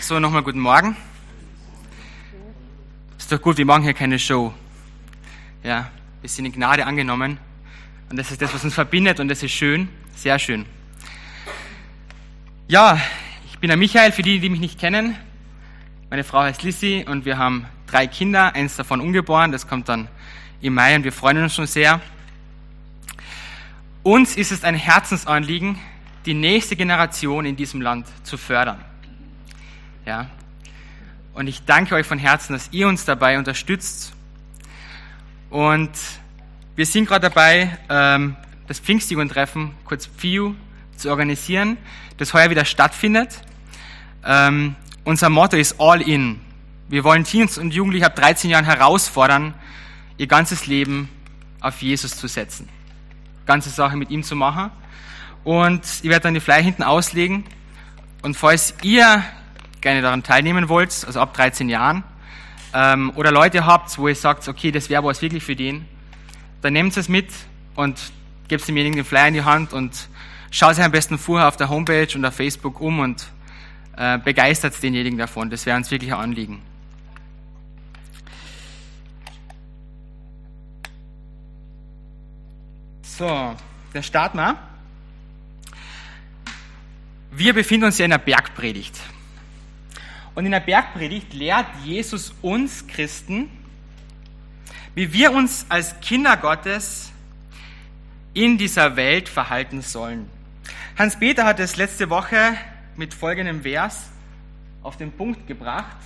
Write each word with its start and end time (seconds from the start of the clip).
So, 0.00 0.20
nochmal 0.20 0.42
guten 0.42 0.60
Morgen. 0.60 0.96
Ist 3.18 3.30
doch 3.30 3.42
gut, 3.42 3.58
wir 3.58 3.66
machen 3.66 3.82
hier 3.82 3.94
keine 3.94 4.18
Show. 4.18 4.54
Ja, 5.62 5.90
wir 6.20 6.30
sind 6.30 6.46
in 6.46 6.52
Gnade 6.52 6.86
angenommen. 6.86 7.38
Und 8.08 8.16
das 8.16 8.30
ist 8.30 8.40
das, 8.40 8.54
was 8.54 8.64
uns 8.64 8.74
verbindet 8.74 9.20
und 9.20 9.28
das 9.28 9.42
ist 9.42 9.52
schön, 9.52 9.88
sehr 10.14 10.38
schön. 10.38 10.64
Ja, 12.68 12.98
ich 13.50 13.58
bin 13.58 13.68
der 13.68 13.76
Michael, 13.76 14.12
für 14.12 14.22
die, 14.22 14.38
die 14.38 14.48
mich 14.48 14.60
nicht 14.60 14.78
kennen. 14.78 15.16
Meine 16.08 16.24
Frau 16.24 16.40
heißt 16.40 16.62
Lissy 16.62 17.04
und 17.06 17.24
wir 17.24 17.36
haben 17.36 17.66
drei 17.86 18.06
Kinder, 18.06 18.54
eins 18.54 18.76
davon 18.76 19.00
ungeboren, 19.00 19.52
das 19.52 19.66
kommt 19.66 19.88
dann 19.88 20.08
im 20.62 20.74
Mai 20.74 20.96
und 20.96 21.04
wir 21.04 21.12
freuen 21.12 21.42
uns 21.42 21.54
schon 21.54 21.66
sehr. 21.66 22.00
Uns 24.04 24.36
ist 24.36 24.52
es 24.52 24.64
ein 24.64 24.74
Herzensanliegen, 24.74 25.78
die 26.24 26.34
nächste 26.34 26.76
Generation 26.76 27.44
in 27.44 27.56
diesem 27.56 27.82
Land 27.82 28.06
zu 28.22 28.38
fördern. 28.38 28.82
Ja. 30.08 30.30
Und 31.34 31.48
ich 31.48 31.66
danke 31.66 31.94
euch 31.94 32.06
von 32.06 32.18
Herzen, 32.18 32.54
dass 32.54 32.70
ihr 32.72 32.88
uns 32.88 33.04
dabei 33.04 33.36
unterstützt. 33.36 34.14
Und 35.50 35.90
wir 36.76 36.86
sind 36.86 37.06
gerade 37.06 37.28
dabei, 37.28 37.76
ähm, 37.90 38.34
das 38.68 38.80
Pfingstjugendtreffen, 38.80 39.72
kurz 39.84 40.06
PFIU, 40.06 40.54
zu 40.96 41.10
organisieren, 41.10 41.76
das 42.16 42.32
heuer 42.32 42.48
wieder 42.48 42.64
stattfindet. 42.64 43.42
Ähm, 44.24 44.76
unser 45.04 45.28
Motto 45.28 45.58
ist 45.58 45.78
All 45.78 46.00
In. 46.00 46.40
Wir 46.88 47.04
wollen 47.04 47.24
Teens 47.24 47.58
und 47.58 47.74
Jugendliche 47.74 48.06
ab 48.06 48.16
13 48.16 48.48
Jahren 48.48 48.64
herausfordern, 48.64 49.52
ihr 50.16 50.26
ganzes 50.26 50.66
Leben 50.66 51.10
auf 51.60 51.82
Jesus 51.82 52.16
zu 52.16 52.28
setzen. 52.28 52.66
Ganze 53.44 53.68
Sache 53.68 53.98
mit 53.98 54.08
ihm 54.08 54.22
zu 54.22 54.36
machen. 54.36 54.70
Und 55.44 55.84
ich 55.84 56.08
werde 56.08 56.22
dann 56.22 56.32
die 56.32 56.40
Flyer 56.40 56.62
hinten 56.62 56.82
auslegen. 56.82 57.44
Und 58.22 58.38
falls 58.38 58.72
ihr 58.82 59.22
gerne 59.80 60.02
daran 60.02 60.22
teilnehmen 60.22 60.68
wollt, 60.68 61.04
also 61.06 61.20
ab 61.20 61.34
13 61.34 61.68
Jahren, 61.68 62.04
ähm, 62.74 63.12
oder 63.14 63.30
Leute 63.30 63.66
habt, 63.66 63.96
wo 63.98 64.08
ihr 64.08 64.14
sagt, 64.14 64.48
okay, 64.48 64.70
das 64.70 64.90
wäre 64.90 65.04
was 65.04 65.22
wirklich 65.22 65.44
für 65.44 65.56
den, 65.56 65.86
dann 66.62 66.72
nehmt 66.72 66.96
es 66.96 67.08
mit 67.08 67.28
und 67.74 67.98
gebt 68.48 68.66
demjenigen 68.66 68.96
den 68.96 69.04
Flyer 69.04 69.28
in 69.28 69.34
die 69.34 69.44
Hand 69.44 69.72
und 69.72 70.08
schaut 70.50 70.74
sich 70.74 70.84
am 70.84 70.90
besten 70.90 71.18
vorher 71.18 71.48
auf 71.48 71.56
der 71.56 71.68
Homepage 71.68 72.08
und 72.14 72.24
auf 72.24 72.34
Facebook 72.34 72.80
um 72.80 73.00
und 73.00 73.28
äh, 73.96 74.18
begeistert 74.18 74.80
denjenigen 74.82 75.18
davon. 75.18 75.50
Das 75.50 75.66
wäre 75.66 75.76
uns 75.76 75.90
wirklich 75.90 76.12
ein 76.12 76.20
Anliegen. 76.20 76.62
So, 83.02 83.56
dann 83.92 84.02
starten 84.02 84.38
wir. 84.38 84.56
Wir 87.32 87.52
befinden 87.52 87.86
uns 87.86 87.98
ja 87.98 88.04
in 88.04 88.12
der 88.12 88.18
Bergpredigt. 88.18 88.98
Und 90.38 90.44
in 90.44 90.52
der 90.52 90.60
Bergpredigt 90.60 91.34
lehrt 91.34 91.66
Jesus 91.84 92.32
uns 92.42 92.86
Christen, 92.86 93.50
wie 94.94 95.12
wir 95.12 95.32
uns 95.32 95.66
als 95.68 95.98
Kinder 95.98 96.36
Gottes 96.36 97.10
in 98.34 98.56
dieser 98.56 98.94
Welt 98.94 99.28
verhalten 99.28 99.82
sollen. 99.82 100.30
Hans-Peter 100.96 101.44
hat 101.44 101.58
es 101.58 101.74
letzte 101.74 102.08
Woche 102.08 102.56
mit 102.94 103.14
folgendem 103.14 103.62
Vers 103.62 104.10
auf 104.84 104.96
den 104.96 105.10
Punkt 105.10 105.44
gebracht, 105.48 105.96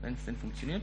wenn 0.00 0.14
es 0.14 0.24
denn 0.24 0.38
funktioniert. 0.38 0.82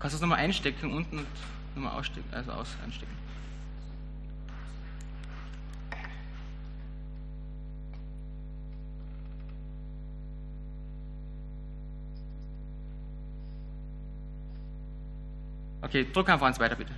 Kannst 0.00 0.14
du 0.14 0.16
es 0.16 0.20
nochmal 0.20 0.40
einstecken 0.40 0.92
unten 0.92 1.18
und 1.18 1.26
nochmal 1.76 1.96
ausstecken, 2.00 2.34
also 2.34 2.50
aus, 2.50 2.76
einstecken. 2.84 3.14
Okay, 15.84 16.06
drück 16.10 16.28
einfach 16.30 16.46
eins 16.46 16.58
weiter, 16.58 16.76
bitte. 16.76 16.92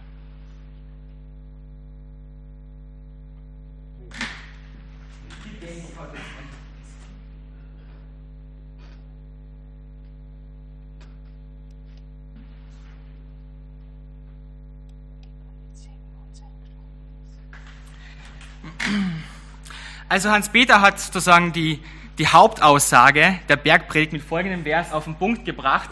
Also 20.08 20.30
Hans-Peter 20.30 20.80
hat 20.80 21.00
sozusagen 21.00 21.52
die, 21.52 21.82
die 22.18 22.28
Hauptaussage 22.28 23.40
der 23.48 23.56
Bergpredigt 23.56 24.12
mit 24.12 24.22
folgendem 24.22 24.62
Vers 24.62 24.92
auf 24.92 25.04
den 25.04 25.16
Punkt 25.16 25.44
gebracht. 25.44 25.90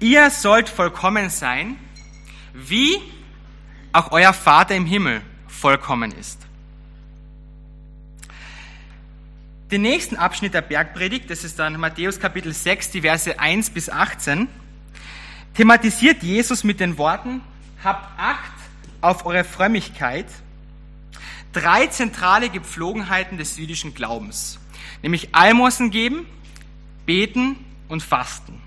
Ihr 0.00 0.30
sollt 0.30 0.68
vollkommen 0.68 1.30
sein, 1.30 1.76
wie 2.66 3.00
auch 3.92 4.10
euer 4.10 4.32
Vater 4.32 4.74
im 4.74 4.86
Himmel 4.86 5.22
vollkommen 5.46 6.12
ist. 6.12 6.38
Den 9.70 9.82
nächsten 9.82 10.16
Abschnitt 10.16 10.54
der 10.54 10.62
Bergpredigt, 10.62 11.30
das 11.30 11.44
ist 11.44 11.58
dann 11.58 11.78
Matthäus 11.78 12.18
Kapitel 12.18 12.52
6, 12.52 12.90
die 12.90 13.02
Verse 13.02 13.38
1 13.38 13.70
bis 13.70 13.90
18, 13.90 14.48
thematisiert 15.54 16.22
Jesus 16.22 16.64
mit 16.64 16.80
den 16.80 16.96
Worten, 16.96 17.42
habt 17.84 18.18
Acht 18.18 18.52
auf 19.00 19.26
eure 19.26 19.44
Frömmigkeit, 19.44 20.26
drei 21.52 21.86
zentrale 21.88 22.48
Gepflogenheiten 22.48 23.36
des 23.36 23.58
jüdischen 23.58 23.94
Glaubens, 23.94 24.58
nämlich 25.02 25.34
Almosen 25.34 25.90
geben, 25.90 26.26
beten 27.04 27.56
und 27.88 28.02
fasten. 28.02 28.60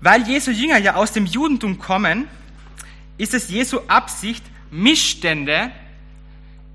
Weil 0.00 0.28
Jesu 0.28 0.50
Jünger 0.50 0.78
ja 0.78 0.94
aus 0.94 1.12
dem 1.12 1.26
Judentum 1.26 1.78
kommen, 1.78 2.28
ist 3.16 3.34
es 3.34 3.48
Jesu 3.48 3.80
Absicht, 3.88 4.44
Missstände 4.70 5.72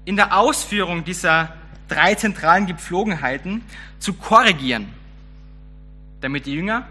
in 0.05 0.15
der 0.15 0.37
Ausführung 0.37 1.03
dieser 1.05 1.53
drei 1.87 2.15
zentralen 2.15 2.65
Gepflogenheiten 2.65 3.63
zu 3.99 4.13
korrigieren, 4.13 4.87
damit 6.21 6.45
die 6.45 6.53
Jünger 6.53 6.87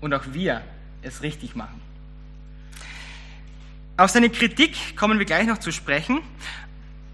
und 0.00 0.14
auch 0.14 0.24
wir 0.32 0.62
es 1.02 1.22
richtig 1.22 1.56
machen. 1.56 1.80
Auf 3.96 4.10
seine 4.10 4.30
Kritik 4.30 4.96
kommen 4.96 5.18
wir 5.18 5.26
gleich 5.26 5.46
noch 5.46 5.58
zu 5.58 5.72
sprechen, 5.72 6.20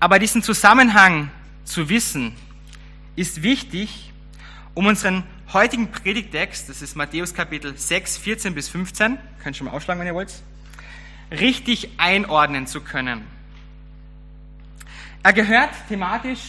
aber 0.00 0.18
diesen 0.18 0.42
Zusammenhang 0.42 1.30
zu 1.64 1.88
wissen, 1.88 2.34
ist 3.16 3.42
wichtig, 3.42 4.09
um 4.80 4.86
unseren 4.86 5.24
heutigen 5.52 5.90
Predigtext, 5.90 6.70
das 6.70 6.80
ist 6.80 6.96
Matthäus 6.96 7.34
Kapitel 7.34 7.76
6, 7.76 8.16
14 8.16 8.54
bis 8.54 8.70
15, 8.70 9.18
könnt 9.42 9.54
ihr 9.54 9.58
schon 9.58 9.66
mal 9.66 9.74
aufschlagen, 9.74 10.00
wenn 10.00 10.06
ihr 10.06 10.14
wollt, 10.14 10.32
richtig 11.30 11.90
einordnen 11.98 12.66
zu 12.66 12.80
können. 12.80 13.20
Er 15.22 15.34
gehört 15.34 15.68
thematisch 15.90 16.40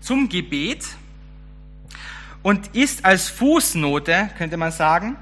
zum 0.00 0.28
Gebet 0.28 0.86
und 2.44 2.68
ist 2.68 3.04
als 3.04 3.28
Fußnote, 3.30 4.30
könnte 4.38 4.56
man 4.56 4.70
sagen, 4.70 5.16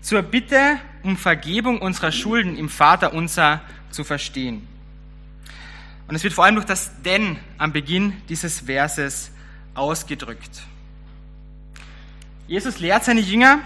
zur 0.00 0.22
Bitte 0.22 0.78
um 1.02 1.16
Vergebung 1.16 1.80
unserer 1.80 2.12
Schulden 2.12 2.56
im 2.56 2.68
Vater 2.68 3.12
unser 3.12 3.60
zu 3.90 4.04
verstehen. 4.04 4.68
Und 6.06 6.14
es 6.14 6.22
wird 6.22 6.32
vor 6.32 6.44
allem 6.44 6.54
durch 6.54 6.66
das 6.66 6.92
Denn 7.02 7.38
am 7.58 7.72
Beginn 7.72 8.12
dieses 8.28 8.60
Verses 8.60 9.32
ausgedrückt. 9.74 10.62
Jesus 12.46 12.78
lehrt 12.78 13.04
seine 13.04 13.20
Jünger, 13.20 13.60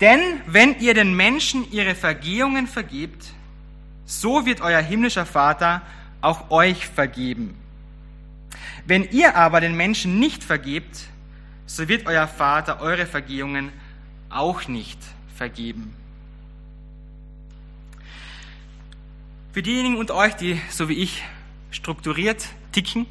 denn 0.00 0.20
wenn 0.46 0.78
ihr 0.80 0.92
den 0.94 1.14
Menschen 1.14 1.70
ihre 1.70 1.94
Vergehungen 1.94 2.66
vergebt, 2.66 3.26
so 4.04 4.44
wird 4.44 4.60
euer 4.60 4.80
himmlischer 4.80 5.24
Vater 5.24 5.82
auch 6.20 6.50
euch 6.50 6.86
vergeben. 6.86 7.56
Wenn 8.86 9.04
ihr 9.10 9.36
aber 9.36 9.60
den 9.60 9.76
Menschen 9.76 10.18
nicht 10.18 10.44
vergebt, 10.44 10.98
so 11.66 11.88
wird 11.88 12.06
euer 12.06 12.28
Vater 12.28 12.80
eure 12.80 13.06
Vergehungen 13.06 13.72
auch 14.28 14.68
nicht 14.68 14.98
vergeben. 15.34 15.94
Für 19.52 19.62
diejenigen 19.62 19.96
unter 19.96 20.14
euch, 20.14 20.34
die 20.34 20.60
so 20.68 20.88
wie 20.88 20.94
ich 20.94 21.22
strukturiert 21.70 22.46
ticken, 22.72 23.06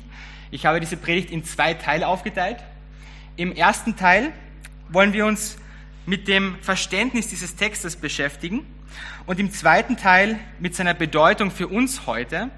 ich 0.51 0.65
habe 0.65 0.80
diese 0.80 0.98
Predigt 0.98 1.31
in 1.31 1.44
zwei 1.44 1.74
Teile 1.74 2.07
aufgeteilt. 2.07 2.59
Im 3.37 3.51
ersten 3.51 3.95
Teil 3.95 4.31
wollen 4.89 5.11
wir 5.13 5.25
uns 5.25 5.57
mit 6.05 6.27
dem 6.27 6.57
Verständnis 6.61 7.27
dieses 7.27 7.55
Textes 7.55 7.95
beschäftigen 7.95 8.65
und 9.25 9.39
im 9.39 9.51
zweiten 9.51 9.97
Teil 9.97 10.39
mit 10.59 10.75
seiner 10.75 10.93
Bedeutung 10.93 11.51
für 11.51 11.67
uns 11.67 12.05
heute 12.05 12.49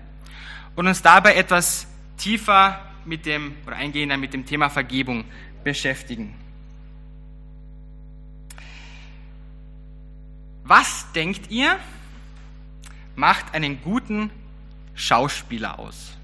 und 0.76 0.88
uns 0.88 1.02
dabei 1.02 1.36
etwas 1.36 1.88
tiefer 2.18 2.80
mit 3.06 3.26
dem 3.26 3.56
oder 3.66 3.78
eingehender 3.78 4.18
mit 4.18 4.34
dem 4.34 4.46
Thema 4.46 4.70
Vergebung 4.70 5.24
beschäftigen. 5.64 6.36
Was 10.64 11.12
denkt 11.14 11.50
ihr, 11.50 11.80
macht 13.16 13.56
einen 13.56 13.82
guten 13.82 14.30
Schauspieler 14.94 15.80
aus? 15.80 16.17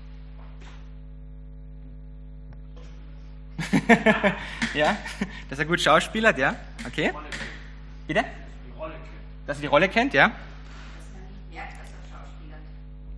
ja, 4.74 4.98
dass 5.50 5.60
er 5.60 5.66
gut 5.66 5.82
schauspielert, 5.82 6.38
ja? 6.38 6.56
Okay. 6.86 7.12
Bitte? 8.08 8.24
Dass 9.46 9.58
er 9.58 9.62
die 9.62 9.68
Rolle 9.68 9.90
kennt, 9.90 10.14
ja? 10.14 10.32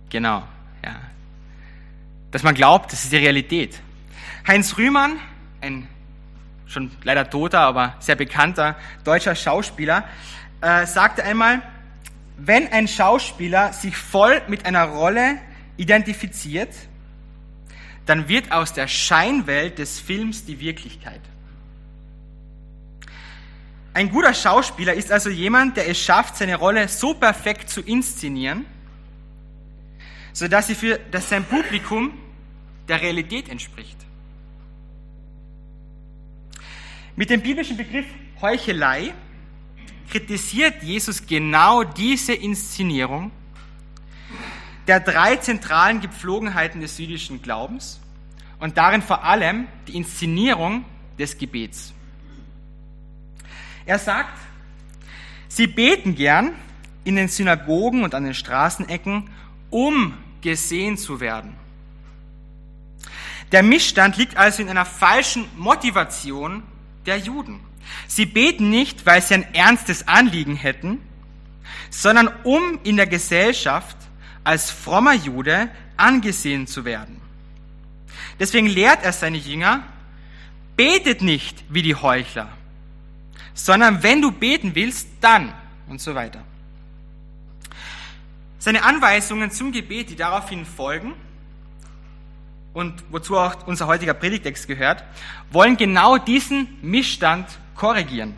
Genau, 0.08 0.42
ja. 0.84 0.96
Dass 2.30 2.42
man 2.42 2.54
glaubt, 2.54 2.92
das 2.92 3.04
ist 3.04 3.12
die 3.12 3.16
Realität. 3.16 3.80
Heinz 4.46 4.76
Rühmann, 4.78 5.18
ein 5.60 5.88
schon 6.66 6.90
leider 7.04 7.30
toter, 7.30 7.60
aber 7.60 7.94
sehr 8.00 8.16
bekannter 8.16 8.76
deutscher 9.04 9.34
Schauspieler, 9.34 10.04
äh, 10.60 10.86
sagte 10.86 11.24
einmal, 11.24 11.62
wenn 12.36 12.70
ein 12.72 12.88
Schauspieler 12.88 13.72
sich 13.72 13.96
voll 13.96 14.42
mit 14.48 14.66
einer 14.66 14.84
Rolle 14.84 15.38
identifiziert, 15.76 16.70
dann 18.06 18.28
wird 18.28 18.52
aus 18.52 18.72
der 18.72 18.88
Scheinwelt 18.88 19.78
des 19.78 19.98
Films 19.98 20.44
die 20.44 20.60
Wirklichkeit. 20.60 21.20
Ein 23.92 24.10
guter 24.10 24.32
Schauspieler 24.32 24.94
ist 24.94 25.10
also 25.10 25.30
jemand, 25.30 25.76
der 25.76 25.88
es 25.88 25.98
schafft, 25.98 26.36
seine 26.36 26.56
Rolle 26.56 26.86
so 26.88 27.14
perfekt 27.14 27.68
zu 27.68 27.80
inszenieren, 27.80 28.64
sodass 30.32 30.68
sie 30.68 30.74
für 30.74 30.98
dass 31.10 31.28
sein 31.28 31.44
Publikum 31.44 32.12
der 32.88 33.00
Realität 33.00 33.48
entspricht. 33.48 33.96
Mit 37.16 37.30
dem 37.30 37.40
biblischen 37.40 37.76
Begriff 37.76 38.06
Heuchelei 38.40 39.14
kritisiert 40.10 40.82
Jesus 40.82 41.26
genau 41.26 41.82
diese 41.82 42.34
Inszenierung 42.34 43.32
der 44.86 45.00
drei 45.00 45.36
zentralen 45.36 46.00
Gepflogenheiten 46.00 46.80
des 46.80 46.98
jüdischen 46.98 47.42
Glaubens 47.42 48.00
und 48.58 48.76
darin 48.76 49.02
vor 49.02 49.24
allem 49.24 49.66
die 49.86 49.96
Inszenierung 49.96 50.84
des 51.18 51.38
Gebets. 51.38 51.92
Er 53.84 53.98
sagt, 53.98 54.38
sie 55.48 55.66
beten 55.66 56.14
gern 56.14 56.52
in 57.04 57.16
den 57.16 57.28
Synagogen 57.28 58.02
und 58.02 58.14
an 58.14 58.24
den 58.24 58.34
Straßenecken, 58.34 59.30
um 59.70 60.14
gesehen 60.40 60.96
zu 60.96 61.20
werden. 61.20 61.54
Der 63.52 63.62
Missstand 63.62 64.16
liegt 64.16 64.36
also 64.36 64.62
in 64.62 64.68
einer 64.68 64.84
falschen 64.84 65.48
Motivation 65.56 66.64
der 67.06 67.18
Juden. 67.18 67.60
Sie 68.08 68.26
beten 68.26 68.70
nicht, 68.70 69.06
weil 69.06 69.22
sie 69.22 69.34
ein 69.34 69.54
ernstes 69.54 70.08
Anliegen 70.08 70.56
hätten, 70.56 71.00
sondern 71.90 72.28
um 72.42 72.80
in 72.82 72.96
der 72.96 73.06
Gesellschaft 73.06 73.96
als 74.46 74.70
frommer 74.70 75.14
Jude 75.14 75.68
angesehen 75.96 76.68
zu 76.68 76.84
werden. 76.84 77.20
Deswegen 78.38 78.68
lehrt 78.68 79.02
er 79.02 79.12
seine 79.12 79.38
Jünger, 79.38 79.82
betet 80.76 81.20
nicht 81.20 81.64
wie 81.68 81.82
die 81.82 81.96
Heuchler, 81.96 82.48
sondern 83.54 84.04
wenn 84.04 84.22
du 84.22 84.30
beten 84.30 84.76
willst, 84.76 85.08
dann 85.20 85.52
und 85.88 86.00
so 86.00 86.14
weiter. 86.14 86.44
Seine 88.60 88.84
Anweisungen 88.84 89.50
zum 89.50 89.72
Gebet, 89.72 90.10
die 90.10 90.16
daraufhin 90.16 90.64
folgen, 90.64 91.14
und 92.72 93.02
wozu 93.10 93.38
auch 93.38 93.66
unser 93.66 93.86
heutiger 93.88 94.14
Predigtext 94.14 94.68
gehört, 94.68 95.02
wollen 95.50 95.76
genau 95.76 96.18
diesen 96.18 96.68
Missstand 96.82 97.48
korrigieren. 97.74 98.34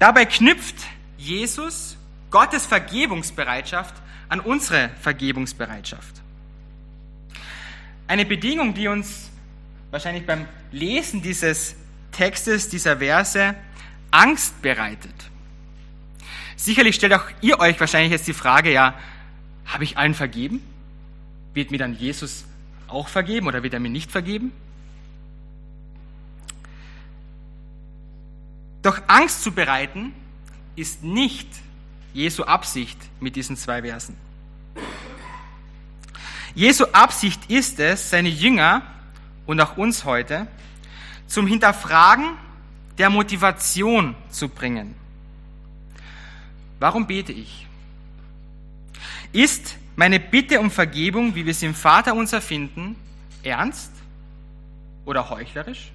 Dabei 0.00 0.24
knüpft 0.24 0.76
Jesus 1.16 1.96
Gottes 2.30 2.66
Vergebungsbereitschaft 2.66 3.94
an 4.34 4.40
unsere 4.40 4.90
Vergebungsbereitschaft. 5.00 6.20
Eine 8.08 8.24
Bedingung, 8.24 8.74
die 8.74 8.88
uns 8.88 9.30
wahrscheinlich 9.92 10.26
beim 10.26 10.48
Lesen 10.72 11.22
dieses 11.22 11.76
Textes, 12.10 12.68
dieser 12.68 12.96
Verse, 12.96 13.54
Angst 14.10 14.60
bereitet. 14.60 15.14
Sicherlich 16.56 16.96
stellt 16.96 17.12
auch 17.12 17.26
ihr 17.42 17.60
euch 17.60 17.78
wahrscheinlich 17.78 18.10
jetzt 18.10 18.26
die 18.26 18.32
Frage, 18.32 18.72
ja, 18.72 18.98
habe 19.66 19.84
ich 19.84 19.96
allen 19.98 20.14
vergeben? 20.14 20.60
Wird 21.52 21.70
mir 21.70 21.78
dann 21.78 21.94
Jesus 21.94 22.44
auch 22.88 23.06
vergeben 23.06 23.46
oder 23.46 23.62
wird 23.62 23.72
er 23.72 23.78
mir 23.78 23.88
nicht 23.88 24.10
vergeben? 24.10 24.50
Doch 28.82 29.00
Angst 29.06 29.44
zu 29.44 29.52
bereiten 29.52 30.12
ist 30.74 31.04
nicht 31.04 31.48
Jesu 32.14 32.44
Absicht 32.44 32.98
mit 33.20 33.36
diesen 33.36 33.56
zwei 33.56 33.82
Versen. 33.82 34.23
Jesu 36.54 36.84
Absicht 36.92 37.50
ist 37.50 37.80
es, 37.80 38.10
seine 38.10 38.28
Jünger 38.28 38.82
und 39.44 39.60
auch 39.60 39.76
uns 39.76 40.04
heute 40.04 40.46
zum 41.26 41.46
Hinterfragen 41.46 42.36
der 42.96 43.10
Motivation 43.10 44.14
zu 44.30 44.48
bringen. 44.48 44.94
Warum 46.78 47.06
bete 47.06 47.32
ich? 47.32 47.66
Ist 49.32 49.76
meine 49.96 50.20
Bitte 50.20 50.60
um 50.60 50.70
Vergebung, 50.70 51.34
wie 51.34 51.44
wir 51.44 51.54
sie 51.54 51.66
im 51.66 51.74
Vater 51.74 52.14
unser 52.14 52.40
finden, 52.40 52.94
ernst 53.42 53.90
oder 55.04 55.30
heuchlerisch? 55.30 55.90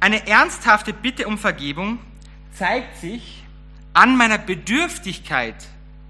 Eine 0.00 0.26
ernsthafte 0.26 0.94
Bitte 0.94 1.26
um 1.26 1.36
Vergebung 1.36 1.98
zeigt 2.52 2.98
sich 2.98 3.44
an 3.92 4.16
meiner 4.16 4.38
Bedürftigkeit 4.38 5.56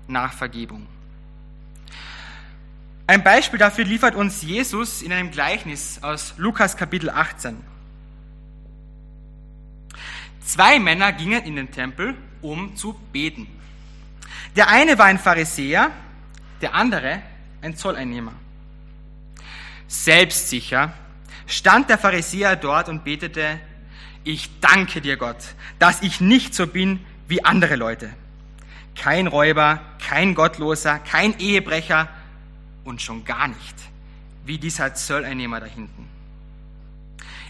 nach 0.06 0.32
Vergebung. 0.32 0.86
Ein 3.08 3.22
Beispiel 3.22 3.60
dafür 3.60 3.84
liefert 3.84 4.16
uns 4.16 4.42
Jesus 4.42 5.00
in 5.00 5.12
einem 5.12 5.30
Gleichnis 5.30 6.00
aus 6.02 6.34
Lukas 6.38 6.76
Kapitel 6.76 7.08
18. 7.08 7.56
Zwei 10.44 10.80
Männer 10.80 11.12
gingen 11.12 11.44
in 11.44 11.54
den 11.54 11.70
Tempel, 11.70 12.16
um 12.42 12.74
zu 12.74 12.94
beten. 13.12 13.46
Der 14.56 14.68
eine 14.68 14.98
war 14.98 15.06
ein 15.06 15.20
Pharisäer, 15.20 15.92
der 16.60 16.74
andere 16.74 17.22
ein 17.62 17.76
Zolleinnehmer. 17.76 18.32
Selbstsicher 19.86 20.92
stand 21.46 21.88
der 21.88 21.98
Pharisäer 21.98 22.56
dort 22.56 22.88
und 22.88 23.04
betete, 23.04 23.60
ich 24.24 24.50
danke 24.60 25.00
dir 25.00 25.16
Gott, 25.16 25.54
dass 25.78 26.02
ich 26.02 26.20
nicht 26.20 26.56
so 26.56 26.66
bin 26.66 27.06
wie 27.28 27.44
andere 27.44 27.76
Leute. 27.76 28.10
Kein 28.96 29.28
Räuber, 29.28 29.80
kein 30.04 30.34
Gottloser, 30.34 30.98
kein 30.98 31.38
Ehebrecher 31.38 32.08
und 32.86 33.02
schon 33.02 33.24
gar 33.24 33.48
nicht 33.48 33.74
wie 34.46 34.58
dieser 34.58 34.94
Zolleinnehmer 34.94 35.60
da 35.60 35.66
hinten. 35.66 36.08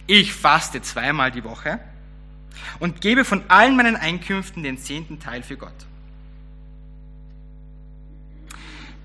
Ich 0.06 0.32
faste 0.32 0.80
zweimal 0.82 1.30
die 1.30 1.44
Woche 1.44 1.78
und 2.78 3.00
gebe 3.00 3.24
von 3.24 3.42
allen 3.48 3.76
meinen 3.76 3.96
Einkünften 3.96 4.62
den 4.62 4.78
zehnten 4.78 5.20
Teil 5.20 5.42
für 5.42 5.56
Gott. 5.56 5.74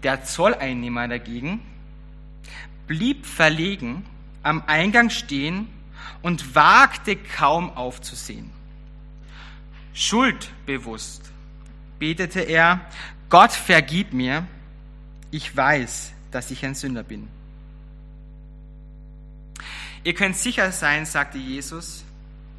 Der 0.03 0.23
Zolleinnehmer 0.23 1.07
dagegen 1.07 1.61
blieb 2.87 3.25
verlegen 3.25 4.05
am 4.41 4.63
Eingang 4.67 5.09
stehen 5.09 5.67
und 6.21 6.55
wagte 6.55 7.15
kaum 7.15 7.75
aufzusehen. 7.75 8.51
Schuldbewusst 9.93 11.31
betete 11.99 12.39
er, 12.41 12.81
Gott 13.29 13.51
vergib 13.51 14.13
mir, 14.13 14.47
ich 15.29 15.55
weiß, 15.55 16.13
dass 16.31 16.51
ich 16.51 16.65
ein 16.65 16.75
Sünder 16.75 17.03
bin. 17.03 17.27
Ihr 20.03 20.13
könnt 20.13 20.35
sicher 20.35 20.71
sein, 20.71 21.05
sagte 21.05 21.37
Jesus, 21.37 22.03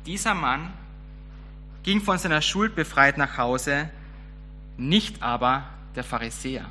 dieser 0.07 0.35
Mann 0.35 0.73
ging 1.83 2.01
von 2.01 2.19
seiner 2.19 2.43
Schuld 2.43 2.75
befreit 2.75 3.19
nach 3.19 3.37
Hause, 3.37 3.91
nicht 4.77 5.23
aber 5.23 5.65
der 5.97 6.05
Pharisäer. 6.05 6.71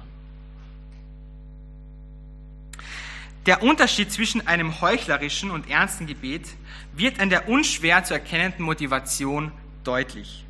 Der 3.45 3.63
Unterschied 3.63 4.11
zwischen 4.11 4.45
einem 4.47 4.81
heuchlerischen 4.81 5.49
und 5.51 5.69
ernsten 5.69 6.05
Gebet 6.05 6.47
wird 6.93 7.19
an 7.19 7.29
der 7.29 7.49
unschwer 7.49 8.03
zu 8.03 8.13
erkennenden 8.13 8.63
Motivation 8.63 9.51
deutlich. 9.83 10.45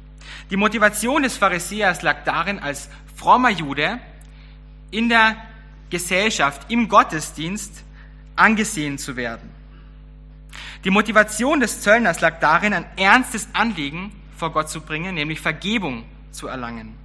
Die 0.49 0.57
Motivation 0.57 1.23
des 1.23 1.37
Pharisäers 1.37 2.01
lag 2.01 2.23
darin, 2.25 2.59
als 2.59 2.89
frommer 3.15 3.49
Jude 3.49 3.99
in 4.91 5.07
der 5.07 5.37
Gesellschaft, 5.91 6.71
im 6.71 6.89
Gottesdienst 6.89 7.83
angesehen 8.35 8.97
zu 8.97 9.15
werden. 9.15 9.51
Die 10.83 10.89
Motivation 10.89 11.59
des 11.59 11.81
Zöllners 11.81 12.21
lag 12.21 12.39
darin, 12.39 12.73
ein 12.73 12.85
ernstes 12.97 13.47
Anliegen 13.53 14.11
vor 14.35 14.51
Gott 14.51 14.69
zu 14.69 14.81
bringen, 14.81 15.13
nämlich 15.13 15.39
Vergebung 15.39 16.05
zu 16.31 16.47
erlangen. 16.47 16.95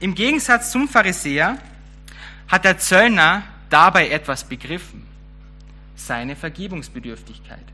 Im 0.00 0.14
Gegensatz 0.14 0.70
zum 0.70 0.88
Pharisäer 0.88 1.58
hat 2.48 2.64
der 2.64 2.78
Zöllner 2.78 3.42
dabei 3.68 4.08
etwas 4.08 4.44
begriffen, 4.44 5.06
seine 5.94 6.36
Vergebungsbedürftigkeit. 6.36 7.64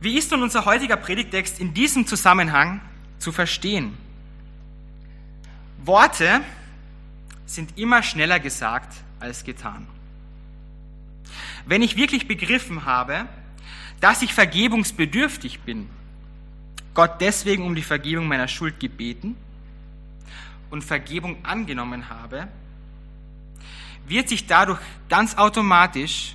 Wie 0.00 0.16
ist 0.16 0.30
nun 0.30 0.42
unser 0.42 0.64
heutiger 0.64 0.96
Predigtext 0.96 1.60
in 1.60 1.74
diesem 1.74 2.06
Zusammenhang 2.06 2.80
zu 3.18 3.32
verstehen? 3.32 3.96
Worte 5.78 6.40
sind 7.46 7.78
immer 7.78 8.02
schneller 8.02 8.40
gesagt 8.40 8.94
als 9.20 9.44
getan. 9.44 9.86
Wenn 11.66 11.82
ich 11.82 11.96
wirklich 11.96 12.26
begriffen 12.28 12.84
habe, 12.84 13.26
dass 14.00 14.22
ich 14.22 14.34
vergebungsbedürftig 14.34 15.60
bin, 15.60 15.88
Gott 16.94 17.20
deswegen 17.20 17.64
um 17.64 17.74
die 17.74 17.82
Vergebung 17.82 18.26
meiner 18.26 18.48
Schuld 18.48 18.80
gebeten 18.80 19.36
und 20.70 20.82
Vergebung 20.82 21.44
angenommen 21.44 22.08
habe, 22.08 22.48
wird 24.06 24.28
sich 24.28 24.46
dadurch 24.46 24.80
ganz 25.08 25.36
automatisch 25.36 26.34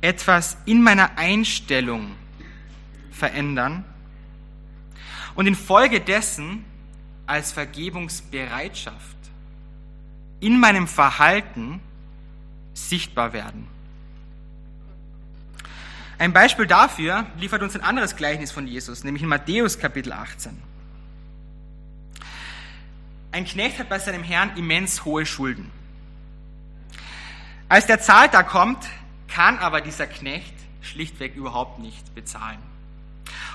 etwas 0.00 0.56
in 0.64 0.82
meiner 0.82 1.18
Einstellung 1.18 2.14
verändern 3.10 3.84
und 5.34 5.46
infolgedessen 5.46 6.64
als 7.26 7.52
Vergebungsbereitschaft 7.52 9.16
in 10.40 10.58
meinem 10.60 10.86
Verhalten 10.86 11.80
sichtbar 12.74 13.32
werden. 13.32 13.66
Ein 16.18 16.32
Beispiel 16.32 16.66
dafür 16.66 17.26
liefert 17.38 17.62
uns 17.62 17.74
ein 17.74 17.82
anderes 17.82 18.16
Gleichnis 18.16 18.52
von 18.52 18.66
Jesus, 18.66 19.04
nämlich 19.04 19.22
in 19.22 19.28
Matthäus 19.28 19.78
Kapitel 19.78 20.12
18. 20.12 20.60
Ein 23.32 23.44
Knecht 23.46 23.78
hat 23.80 23.88
bei 23.88 23.98
seinem 23.98 24.22
Herrn 24.22 24.56
immens 24.56 25.04
hohe 25.04 25.26
Schulden. 25.26 25.70
Als 27.68 27.86
der 27.86 28.00
Zahltag 28.00 28.48
kommt, 28.48 28.86
kann 29.26 29.58
aber 29.58 29.80
dieser 29.80 30.06
Knecht 30.06 30.54
schlichtweg 30.82 31.34
überhaupt 31.34 31.80
nicht 31.80 32.14
bezahlen. 32.14 32.58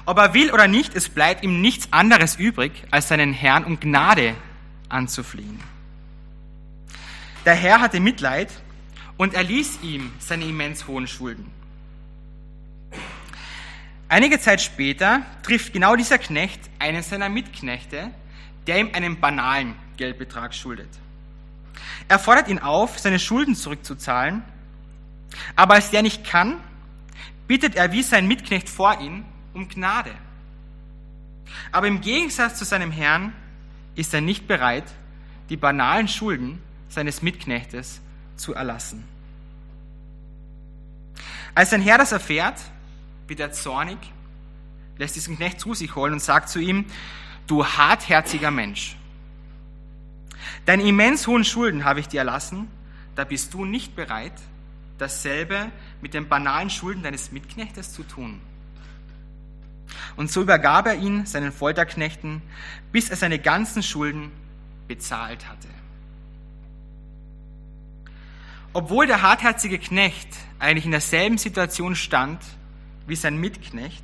Ob 0.10 0.18
er 0.18 0.34
will 0.34 0.51
oder 0.51 0.68
nicht, 0.68 0.96
es 0.96 1.08
bleibt 1.08 1.44
ihm 1.44 1.62
nichts 1.62 1.94
anderes 1.94 2.36
übrig, 2.36 2.72
als 2.89 3.10
seinen 3.10 3.32
Herrn 3.32 3.63
um 3.63 3.80
Gnade 3.80 4.34
anzuflehen. 4.89 5.60
Der 7.46 7.54
Herr 7.54 7.80
hatte 7.80 8.00
Mitleid 8.00 8.51
und 9.18 9.36
erließ 9.36 9.84
ihm 9.84 10.12
seine 10.18 10.46
immens 10.46 10.88
hohen 10.88 11.06
Schulden. 11.06 11.51
Einige 14.08 14.39
Zeit 14.39 14.62
später 14.62 15.22
trifft 15.44 15.74
genau 15.74 15.96
dieser 15.96 16.18
Knecht 16.18 16.60
einen 16.80 17.04
seiner 17.04 17.30
Mitknechte, 17.30 18.10
der 18.66 18.80
ihm 18.80 18.89
einen 18.94 19.20
banalen 19.20 19.75
Geldbetrag 19.98 20.56
schuldet. 20.56 20.89
Er 22.08 22.18
fordert 22.18 22.48
ihn 22.48 22.58
auf, 22.58 22.98
seine 22.98 23.20
Schulden 23.20 23.54
zurückzuzahlen, 23.54 24.42
aber 25.56 25.75
als 25.75 25.92
der 25.92 26.01
nicht 26.01 26.24
kann, 26.24 26.56
bittet 27.48 27.75
er 27.75 27.92
wie 27.92 28.01
sein 28.01 28.28
Mitknecht 28.28 28.70
vor 28.70 29.00
ihn 29.01 29.24
um 29.53 29.68
Gnade. 29.68 30.12
Aber 31.72 31.88
im 31.88 32.01
Gegensatz 32.01 32.58
zu 32.58 32.65
seinem 32.65 32.91
Herrn 32.91 33.34
ist 33.96 34.13
er 34.13 34.22
nicht 34.22 34.48
bereit, 34.48 34.86
die 35.50 35.58
banalen 35.58 36.08
Schulden 36.08 36.62
seines 36.89 37.22
Mitknechtes 37.22 38.01
zu 38.36 38.53
erlassen. 38.53 39.03
Als 41.56 41.72
sein 41.72 41.82
Herr 41.82 41.98
das 41.98 42.12
erfährt, 42.12 42.60
wird 43.27 43.39
er 43.39 43.51
zornig, 43.51 43.98
lässt 44.98 45.15
diesen 45.15 45.36
Knecht 45.36 45.60
zu 45.60 45.74
sich 45.74 45.96
holen 45.96 46.13
und 46.13 46.22
sagt 46.22 46.50
zu 46.50 46.60
ihm, 46.60 46.86
du 47.48 47.65
hartherziger 47.65 48.51
Mensch, 48.51 48.96
deine 50.65 50.84
immens 50.84 51.27
hohen 51.27 51.44
Schulden 51.44 51.84
habe 51.84 52.00
ich 52.00 52.08
dir 52.08 52.20
erlassen, 52.20 52.68
da 53.15 53.24
bist 53.24 53.53
du 53.53 53.65
nicht 53.65 53.96
bereit, 53.96 54.34
dasselbe 54.98 55.72
mit 56.01 56.13
den 56.13 56.29
banalen 56.29 56.70
Schulden 56.70 57.03
deines 57.03 57.32
Mitknechtes 57.32 57.94
zu 57.94 58.03
tun. 58.03 58.39
Und 60.15 60.31
so 60.31 60.41
übergab 60.41 60.88
er 60.88 60.96
ihn 60.96 61.25
seinen 61.25 61.51
Folterknechten, 61.51 62.41
bis 62.91 63.10
er 63.10 63.15
seine 63.15 63.39
ganzen 63.39 63.84
Schulden 63.84 64.31
bezahlt 64.88 65.48
hatte. 65.48 65.67
Obwohl 68.74 69.08
der 69.08 69.22
hartherzige 69.22 69.79
Knecht 69.79 70.27
eigentlich 70.60 70.86
in 70.86 70.91
derselben 70.91 71.38
Situation 71.38 71.96
stand 71.96 72.41
wie 73.08 73.15
sein 73.15 73.38
Mitknecht 73.38 74.03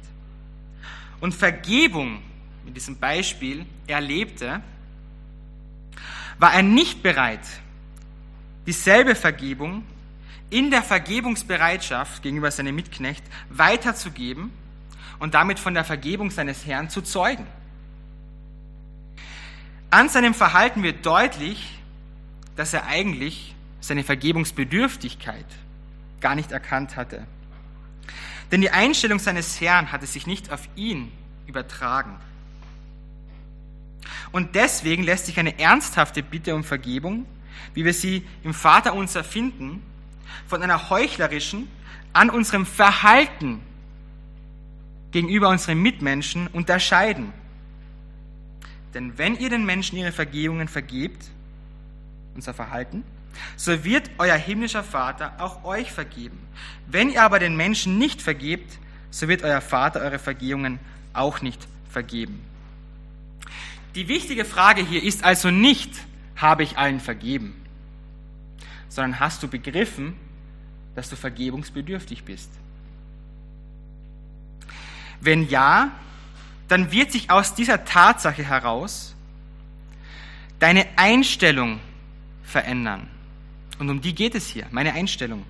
und 1.20 1.36
Vergebung 1.36 2.22
in 2.66 2.74
diesem 2.74 2.98
Beispiel 2.98 3.66
erlebte, 3.88 4.62
war 6.40 6.54
er 6.54 6.64
nicht 6.64 7.04
bereit, 7.04 7.48
dieselbe 8.66 9.16
Vergebung 9.16 9.84
in 10.50 10.72
der 10.72 10.82
Vergebungsbereitschaft 10.82 12.24
gegenüber 12.24 12.50
seinem 12.52 12.76
Mitknecht 12.76 13.24
weiterzugeben 13.50 14.52
und 15.20 15.34
damit 15.34 15.60
von 15.60 15.74
der 15.74 15.84
Vergebung 15.84 16.32
seines 16.32 16.66
Herrn 16.66 16.90
zu 16.90 17.02
zeugen. 17.02 17.46
An 19.90 20.10
seinem 20.10 20.34
Verhalten 20.34 20.84
wird 20.84 21.06
deutlich, 21.06 21.80
dass 22.56 22.74
er 22.74 22.88
eigentlich 22.88 23.56
seine 23.80 24.04
Vergebungsbedürftigkeit 24.04 25.46
gar 26.20 26.36
nicht 26.36 26.52
erkannt 26.52 26.96
hatte. 26.96 27.26
Denn 28.52 28.62
die 28.62 28.72
Einstellung 28.72 29.20
seines 29.20 29.60
Herrn 29.62 29.92
hatte 29.92 30.06
sich 30.06 30.28
nicht 30.28 30.52
auf 30.52 30.68
ihn 30.76 31.12
übertragen. 31.48 32.18
Und 34.32 34.56
deswegen 34.56 35.04
lässt 35.04 35.28
sich 35.28 35.40
eine 35.40 35.60
ernsthafte 35.60 36.22
Bitte 36.22 36.56
um 36.56 36.64
Vergebung, 36.64 37.26
wie 37.74 37.86
wir 37.86 37.94
sie 37.94 38.26
im 38.44 38.54
Vaterunser 38.54 39.24
finden, 39.24 39.82
von 40.48 40.62
einer 40.62 40.90
heuchlerischen, 40.90 41.70
an 42.14 42.30
unserem 42.30 42.66
Verhalten 42.66 43.62
gegenüber 45.16 45.48
unseren 45.48 45.82
Mitmenschen 45.82 46.48
unterscheiden. 46.48 47.32
Denn 48.94 49.18
wenn 49.18 49.38
ihr 49.38 49.50
den 49.50 49.66
Menschen 49.66 49.98
ihre 49.98 50.12
Vergebungen 50.12 50.68
vergebt, 50.68 51.30
unser 52.36 52.54
Verhalten, 52.54 53.06
so 53.56 53.86
wird 53.86 54.12
euer 54.18 54.36
himmlischer 54.36 54.84
Vater 54.84 55.32
auch 55.40 55.64
euch 55.64 55.90
vergeben. 55.90 56.38
Wenn 56.88 57.10
ihr 57.10 57.24
aber 57.24 57.40
den 57.40 57.56
Menschen 57.56 57.98
nicht 57.98 58.22
vergebt, 58.22 58.78
so 59.10 59.30
wird 59.30 59.44
euer 59.44 59.62
Vater 59.62 60.02
eure 60.02 60.20
Vergehungen 60.20 60.80
auch 61.14 61.42
nicht 61.42 61.66
vergeben. 61.90 62.44
Die 63.96 64.10
wichtige 64.10 64.44
Frage 64.44 64.86
hier 64.86 65.02
ist 65.02 65.24
also 65.24 65.50
nicht, 65.50 65.94
habe 66.36 66.64
ich 66.64 66.78
allen 66.78 67.00
vergeben, 67.00 67.56
sondern 68.90 69.22
hast 69.22 69.42
du 69.44 69.48
begriffen, 69.48 70.18
dass 70.94 71.10
du 71.10 71.16
vergebungsbedürftig 71.16 72.26
bist? 72.26 72.50
Wenn 75.26 75.50
ja, 75.50 75.92
dann 76.68 76.92
wird 76.92 77.12
sich 77.12 77.32
aus 77.32 77.56
dieser 77.56 77.84
Tatsache 77.84 78.44
heraus 78.44 79.16
deine 80.60 80.86
Einstellung 80.96 81.80
verändern. 82.44 83.08
Und 83.80 83.90
um 83.90 84.02
die 84.02 84.14
geht 84.14 84.36
es 84.36 84.48
hier, 84.48 84.68
meine 84.72 84.94
Einstellung. 84.94 85.46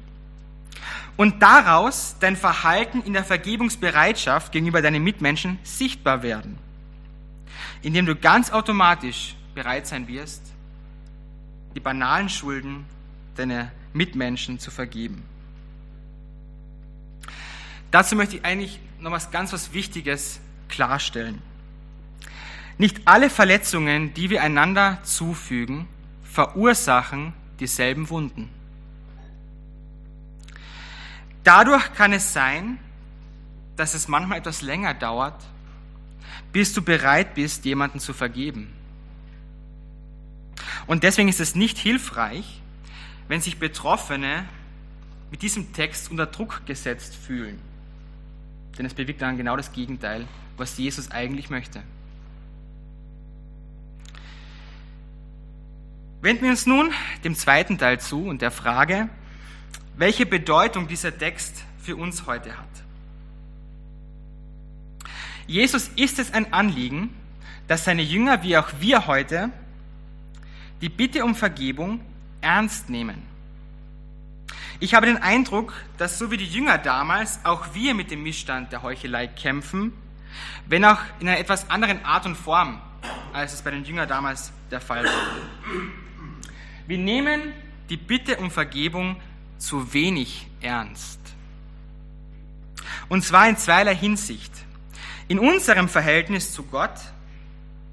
Und 1.17 1.41
daraus 1.41 2.15
dein 2.19 2.35
Verhalten 2.35 3.01
in 3.01 3.13
der 3.13 3.23
Vergebungsbereitschaft 3.23 4.51
gegenüber 4.51 4.81
deinen 4.81 5.03
Mitmenschen 5.03 5.59
sichtbar 5.63 6.23
werden, 6.23 6.57
indem 7.81 8.05
du 8.05 8.15
ganz 8.15 8.51
automatisch 8.51 9.35
bereit 9.53 9.87
sein 9.87 10.07
wirst, 10.07 10.41
die 11.75 11.79
banalen 11.79 12.29
Schulden 12.29 12.85
deiner 13.35 13.71
Mitmenschen 13.93 14.59
zu 14.59 14.71
vergeben. 14.71 15.23
Dazu 17.91 18.15
möchte 18.15 18.37
ich 18.37 18.45
eigentlich 18.45 18.79
noch 19.05 19.11
was 19.11 19.29
ganz 19.29 19.53
was 19.53 19.71
Wichtiges 19.71 20.39
klarstellen. 20.67 21.39
Nicht 22.79 23.07
alle 23.07 23.29
Verletzungen, 23.29 24.13
die 24.15 24.31
wir 24.31 24.41
einander 24.41 24.97
zufügen, 25.03 25.87
verursachen 26.23 27.33
dieselben 27.59 28.09
Wunden. 28.09 28.49
Dadurch 31.43 31.93
kann 31.93 32.13
es 32.13 32.33
sein, 32.33 32.79
dass 33.75 33.93
es 33.93 34.07
manchmal 34.07 34.39
etwas 34.39 34.63
länger 34.63 34.95
dauert, 34.95 35.39
bis 36.51 36.73
du 36.73 36.81
bereit 36.81 37.35
bist, 37.35 37.63
jemanden 37.63 37.99
zu 37.99 38.11
vergeben. 38.11 38.73
Und 40.87 41.03
deswegen 41.03 41.29
ist 41.29 41.39
es 41.39 41.53
nicht 41.53 41.77
hilfreich, 41.77 42.59
wenn 43.27 43.39
sich 43.39 43.59
Betroffene 43.59 44.45
mit 45.29 45.43
diesem 45.43 45.73
Text 45.73 46.09
unter 46.09 46.25
Druck 46.25 46.65
gesetzt 46.65 47.15
fühlen. 47.15 47.74
Denn 48.77 48.85
es 48.85 48.93
bewirkt 48.93 49.21
dann 49.21 49.37
genau 49.37 49.55
das 49.55 49.71
Gegenteil, 49.71 50.25
was 50.57 50.77
Jesus 50.77 51.11
eigentlich 51.11 51.49
möchte. 51.49 51.81
Wenden 56.21 56.43
wir 56.43 56.49
uns 56.49 56.65
nun 56.65 56.91
dem 57.23 57.35
zweiten 57.35 57.77
Teil 57.77 57.99
zu 57.99 58.25
und 58.25 58.41
der 58.41 58.51
Frage, 58.51 59.09
welche 59.95 60.25
Bedeutung 60.25 60.87
dieser 60.87 61.15
Text 61.17 61.63
für 61.77 61.95
uns 61.95 62.25
heute 62.25 62.57
hat. 62.57 62.67
Jesus 65.47 65.89
ist 65.95 66.17
es 66.17 66.33
ein 66.33 66.51
Anliegen, 66.51 67.13
dass 67.67 67.85
seine 67.85 68.01
Jünger 68.01 68.43
wie 68.43 68.57
auch 68.57 68.69
wir 68.79 69.07
heute 69.07 69.51
die 70.81 70.89
Bitte 70.89 71.23
um 71.23 71.35
Vergebung 71.35 72.01
ernst 72.41 72.89
nehmen. 72.89 73.34
Ich 74.79 74.93
habe 74.93 75.05
den 75.05 75.17
Eindruck, 75.17 75.73
dass 75.97 76.19
so 76.19 76.31
wie 76.31 76.37
die 76.37 76.45
Jünger 76.45 76.77
damals 76.77 77.39
auch 77.43 77.73
wir 77.73 77.93
mit 77.93 78.11
dem 78.11 78.23
Missstand 78.23 78.71
der 78.71 78.83
Heuchelei 78.83 79.27
kämpfen, 79.27 79.93
wenn 80.67 80.83
auch 80.83 80.99
in 81.19 81.29
einer 81.29 81.39
etwas 81.39 81.69
anderen 81.69 82.03
Art 82.03 82.25
und 82.25 82.35
Form 82.35 82.81
als 83.33 83.53
es 83.53 83.61
bei 83.61 83.71
den 83.71 83.83
Jüngern 83.83 84.07
damals 84.07 84.51
der 84.71 84.81
Fall 84.81 85.03
war. 85.03 85.13
Wir 86.87 86.97
nehmen 86.97 87.53
die 87.89 87.97
Bitte 87.97 88.37
um 88.37 88.49
Vergebung 88.49 89.17
zu 89.57 89.93
wenig 89.93 90.47
ernst. 90.61 91.19
Und 93.09 93.23
zwar 93.23 93.47
in 93.49 93.57
zweierlei 93.57 93.95
Hinsicht. 93.95 94.51
In 95.27 95.39
unserem 95.39 95.89
Verhältnis 95.89 96.53
zu 96.53 96.63
Gott 96.63 96.99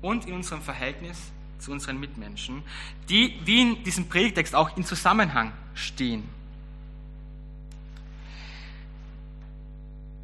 und 0.00 0.26
in 0.26 0.34
unserem 0.34 0.62
Verhältnis 0.62 1.18
zu 1.58 1.72
unseren 1.72 1.98
Mitmenschen, 1.98 2.62
die 3.08 3.38
wie 3.44 3.62
in 3.62 3.84
diesem 3.84 4.08
Predigtext 4.08 4.54
auch 4.54 4.76
in 4.76 4.84
Zusammenhang 4.84 5.52
stehen. 5.74 6.28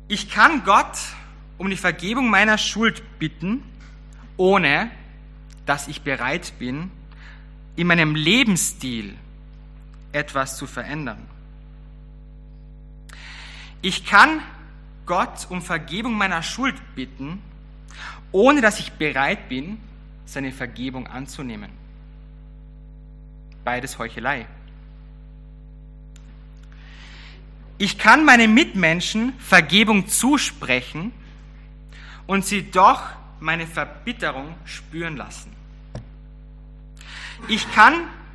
Ich 0.09 0.31
kann 0.31 0.65
Gott 0.65 0.99
um 1.59 1.69
die 1.69 1.77
Vergebung 1.77 2.31
meiner 2.31 2.57
Schuld 2.57 3.03
bitten, 3.19 3.63
ohne 4.39 4.91
dass 5.67 5.87
ich 5.87 6.01
bereit 6.01 6.55
bin, 6.59 6.91
in 7.77 7.87
meinem 7.87 8.15
Lebensstil 8.15 9.15
etwas 10.13 10.57
zu 10.57 10.67
verändern. 10.67 11.29
Ich 13.83 14.07
kann 14.07 14.41
Gott 15.05 15.47
um 15.51 15.61
Vergebung 15.61 16.15
meiner 16.15 16.43
Schuld 16.43 16.75
bitten, 16.95 17.43
ohne 18.33 18.63
dass 18.63 18.81
ich 18.81 18.93
bereit 18.93 19.49
bin, 19.51 19.79
seine 20.25 20.53
Vergebung 20.53 21.07
anzunehmen. 21.07 21.71
Beides 23.63 23.99
Heuchelei. 23.99 24.47
Ich 27.79 27.97
kann 27.97 28.25
meinen 28.25 28.55
Mitmenschen 28.55 29.39
Vergebung 29.39 30.09
zusprechen 30.09 31.13
und 32.27 32.45
sie 32.45 32.71
doch 32.71 33.03
meine 33.39 33.69
Verbitterung 33.69 34.55
spüren 34.65 35.17
lassen. 35.17 35.53
Ich 37.47 37.71
kann 37.73 37.95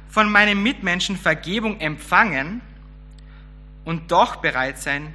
von 0.10 0.32
meinen 0.32 0.64
Mitmenschen 0.64 1.18
Vergebung 1.18 1.82
empfangen 1.82 2.62
und 3.84 4.12
doch 4.12 4.38
bereit 4.38 4.80
sein, 4.80 5.14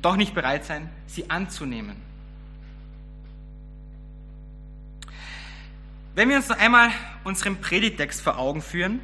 doch 0.00 0.16
nicht 0.16 0.34
bereit 0.34 0.64
sein, 0.64 0.88
sie 1.06 1.28
anzunehmen. 1.28 1.96
Wenn 6.14 6.30
wir 6.30 6.36
uns 6.36 6.48
noch 6.48 6.58
einmal 6.58 6.90
unseren 7.24 7.60
Predigtext 7.60 8.22
vor 8.22 8.38
Augen 8.38 8.62
führen, 8.62 9.00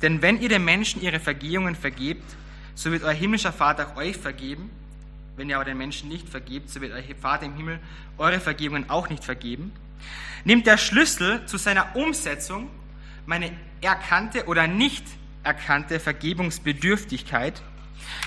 denn 0.00 0.22
wenn 0.22 0.40
ihr 0.40 0.48
den 0.48 0.64
Menschen 0.64 1.02
ihre 1.02 1.18
Vergehungen 1.18 1.74
vergebt, 1.74 2.36
so 2.78 2.92
wird 2.92 3.02
euer 3.02 3.12
himmlischer 3.12 3.52
Vater 3.52 3.88
auch 3.88 3.96
euch 3.96 4.16
vergeben. 4.16 4.70
Wenn 5.36 5.50
ihr 5.50 5.56
aber 5.56 5.64
den 5.64 5.76
Menschen 5.76 6.08
nicht 6.08 6.28
vergebt, 6.28 6.70
so 6.70 6.80
wird 6.80 6.92
euer 6.92 7.02
Vater 7.20 7.44
im 7.46 7.56
Himmel 7.56 7.80
eure 8.18 8.38
Vergebungen 8.38 8.88
auch 8.88 9.08
nicht 9.08 9.24
vergeben. 9.24 9.72
Nimmt 10.44 10.64
der 10.64 10.76
Schlüssel 10.78 11.44
zu 11.46 11.56
seiner 11.56 11.96
Umsetzung 11.96 12.70
meine 13.26 13.50
erkannte 13.80 14.46
oder 14.46 14.68
nicht 14.68 15.04
erkannte 15.42 15.98
Vergebungsbedürftigkeit, 15.98 17.60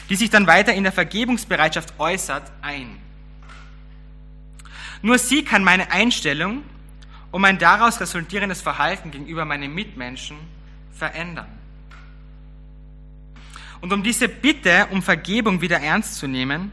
die 0.09 0.17
sich 0.17 0.29
dann 0.29 0.47
weiter 0.47 0.73
in 0.73 0.83
der 0.83 0.91
Vergebungsbereitschaft 0.91 1.93
äußert, 1.97 2.51
ein. 2.61 2.97
Nur 5.01 5.17
sie 5.17 5.45
kann 5.45 5.63
meine 5.63 5.93
Einstellung 5.93 6.63
und 7.31 7.41
mein 7.41 7.57
daraus 7.57 8.01
resultierendes 8.01 8.61
Verhalten 8.61 9.11
gegenüber 9.11 9.45
meinen 9.45 9.73
Mitmenschen 9.73 10.35
verändern. 10.91 11.60
Und 13.81 13.91
um 13.91 14.03
diese 14.03 14.29
Bitte 14.29 14.87
um 14.91 15.01
Vergebung 15.01 15.61
wieder 15.61 15.79
ernst 15.79 16.15
zu 16.15 16.27
nehmen, 16.27 16.71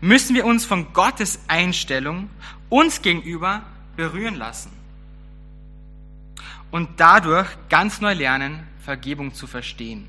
müssen 0.00 0.34
wir 0.34 0.46
uns 0.46 0.64
von 0.64 0.92
Gottes 0.92 1.38
Einstellung 1.48 2.30
uns 2.68 3.02
gegenüber 3.02 3.62
berühren 3.96 4.34
lassen 4.34 4.72
und 6.70 6.88
dadurch 6.98 7.48
ganz 7.68 8.00
neu 8.00 8.12
lernen, 8.12 8.66
Vergebung 8.80 9.34
zu 9.34 9.46
verstehen. 9.46 10.08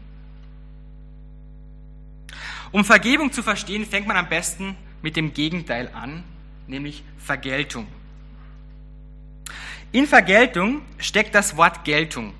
Um 2.71 2.83
Vergebung 2.83 3.31
zu 3.31 3.43
verstehen, 3.43 3.85
fängt 3.85 4.07
man 4.07 4.17
am 4.17 4.27
besten 4.27 4.75
mit 5.01 5.15
dem 5.15 5.33
Gegenteil 5.33 5.89
an, 5.93 6.23
nämlich 6.67 7.03
Vergeltung. 7.17 7.87
In 9.91 10.05
Vergeltung 10.05 10.81
steckt 10.97 11.33
das 11.33 11.55
Wort 11.55 11.85
Geltung. 11.85 12.33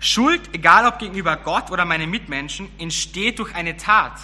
Schuld, 0.00 0.54
egal 0.54 0.86
ob 0.86 0.98
gegenüber 0.98 1.36
Gott 1.36 1.70
oder 1.70 1.84
meinen 1.84 2.10
Mitmenschen, 2.10 2.68
entsteht 2.78 3.38
durch 3.38 3.54
eine 3.54 3.76
Tat 3.76 4.18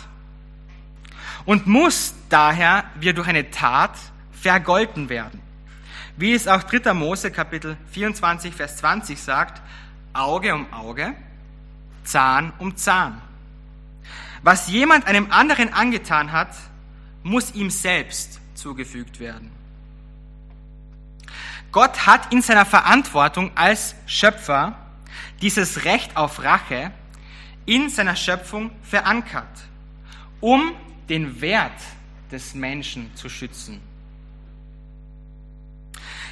und 1.45 1.67
muss 1.67 2.15
daher 2.29 2.85
wir 2.97 3.13
durch 3.13 3.29
eine 3.29 3.51
Tat 3.51 3.93
vergolten 4.33 5.09
werden. 5.09 5.41
Wie 6.17 6.33
es 6.33 6.47
auch 6.47 6.63
3. 6.63 6.95
Mose 6.95 7.31
Kapitel 7.31 7.77
24, 7.91 8.55
Vers 8.55 8.77
20 8.77 9.21
sagt, 9.21 9.61
Auge 10.13 10.55
um 10.55 10.73
Auge, 10.73 11.15
Zahn 12.05 12.53
um 12.59 12.77
Zahn. 12.77 13.21
Was 14.43 14.69
jemand 14.69 15.07
einem 15.07 15.31
anderen 15.31 15.73
angetan 15.73 16.31
hat, 16.31 16.55
muss 17.23 17.55
ihm 17.55 17.71
selbst 17.71 18.41
zugefügt 18.55 19.19
werden. 19.19 19.51
Gott 21.73 22.07
hat 22.07 22.33
in 22.33 22.43
seiner 22.43 22.67
Verantwortung 22.67 23.51
als 23.57 23.97
Schöpfer 24.07 24.77
dieses 25.41 25.85
Recht 25.85 26.17
auf 26.17 26.43
Rache 26.43 26.93
in 27.67 27.89
seiner 27.89 28.17
Schöpfung 28.17 28.71
verankert, 28.83 29.49
um 30.41 30.73
den 31.09 31.41
Wert 31.41 31.81
des 32.31 32.55
Menschen 32.55 33.15
zu 33.15 33.29
schützen. 33.29 33.81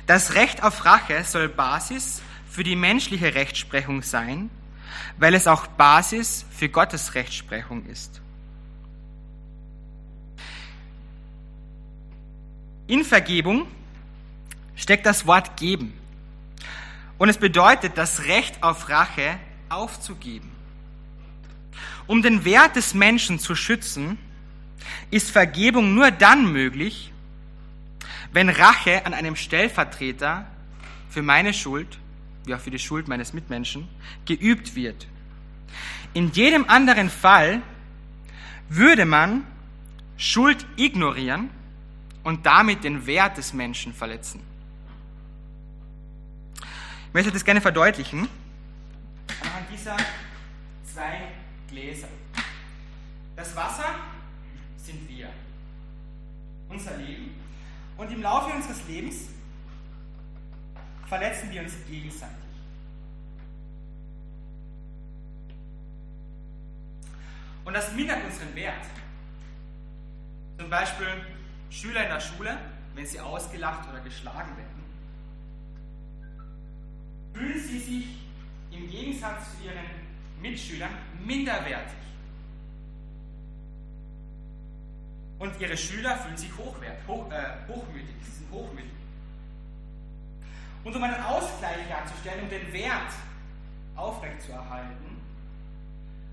Das 0.07 0.35
Recht 0.35 0.63
auf 0.63 0.85
Rache 0.85 1.23
soll 1.25 1.49
Basis 1.49 2.23
für 2.49 2.65
die 2.65 2.77
menschliche 2.77 3.35
Rechtsprechung 3.35 4.03
sein, 4.03 4.51
weil 5.17 5.35
es 5.35 5.47
auch 5.47 5.67
Basis 5.67 6.45
für 6.51 6.69
Gottes 6.69 7.15
Rechtsprechung 7.15 7.87
ist. 7.87 8.21
In 12.89 13.05
Vergebung 13.05 13.67
steckt 14.75 15.07
das 15.07 15.27
Wort 15.27 15.57
geben. 15.57 15.95
Und 17.23 17.29
es 17.29 17.39
bedeutet, 17.39 17.99
das 17.99 18.25
Recht 18.25 18.65
auf 18.65 18.89
Rache 18.89 19.39
aufzugeben. 19.69 20.51
Um 22.09 22.21
den 22.21 22.45
Wert 22.45 22.75
des 22.75 22.95
Menschen 22.95 23.39
zu 23.39 23.55
schützen, 23.55 24.19
ist 25.13 25.31
Vergebung 25.31 25.95
nur 25.95 26.11
dann 26.11 26.51
möglich, 26.51 27.13
wenn 28.33 28.49
Rache 28.49 29.07
an 29.07 29.15
einem 29.15 29.37
Stellvertreter 29.37 30.47
für 31.11 31.23
meine 31.23 31.55
Schuld, 31.55 31.97
wie 32.45 32.57
auch 32.57 32.61
für 32.61 32.73
die 32.73 32.81
Schuld 32.81 33.07
meines 33.07 33.33
Mitmenschen, 33.33 33.87
geübt 34.27 34.75
wird. 34.75 35.07
In 36.15 36.33
jedem 36.33 36.69
anderen 36.69 37.09
Fall 37.09 37.63
würde 38.69 39.05
man 39.05 39.47
Schuld 40.17 40.67
ignorieren 40.75 41.51
und 42.25 42.47
damit 42.47 42.83
den 42.83 43.07
Wert 43.07 43.39
des 43.39 43.53
Menschen 43.53 43.95
verletzen. 43.95 44.41
Ich 47.13 47.15
möchte 47.15 47.31
das 47.31 47.45
gerne 47.45 47.61
verdeutlichen 47.61 48.27
anhand 49.43 49.71
dieser 49.71 49.99
zwei 50.83 51.29
Gläser. 51.69 52.09
Das 53.37 53.55
Wasser 53.55 53.85
sind 54.79 55.07
wir, 55.11 55.29
unser 56.71 56.97
Leben. 56.97 57.35
Und 57.99 58.11
im 58.11 58.23
Laufe 58.23 58.55
unseres 58.55 58.89
Lebens 58.89 59.29
verletzen 61.07 61.51
wir 61.51 61.61
uns 61.61 61.75
gegenseitig. 61.87 62.35
Und 67.67 67.75
das 67.75 67.93
mindert 67.93 68.25
unseren 68.25 68.55
Wert. 68.55 68.87
Zum 70.57 70.71
Beispiel 70.71 71.09
Schüler 71.69 72.05
in 72.05 72.09
der 72.09 72.21
Schule, 72.21 72.57
wenn 72.95 73.05
sie 73.05 73.21
ausgelacht 73.21 73.87
oder 73.91 74.01
geschlagen 74.01 74.57
werden 74.57 74.82
fühlen 77.33 77.61
sie 77.61 77.79
sich 77.79 78.05
im 78.71 78.89
Gegensatz 78.89 79.57
zu 79.57 79.65
ihren 79.65 79.85
Mitschülern 80.41 80.91
minderwertig. 81.25 81.99
Und 85.39 85.61
ihre 85.61 85.77
Schüler 85.77 86.17
fühlen 86.19 86.37
sich 86.37 86.57
hochwert, 86.57 86.99
hoch, 87.07 87.31
äh, 87.31 87.69
hochmütig, 87.69 88.15
sie 88.25 88.31
sind 88.31 88.51
hochmütig. 88.53 88.91
Und 90.85 90.97
um 90.97 91.03
einen 91.03 91.23
Ausgleich 91.23 91.89
herzustellen, 91.89 92.45
um 92.45 92.51
den 92.51 92.73
Wert 92.73 93.13
aufrechtzuerhalten, 93.97 95.21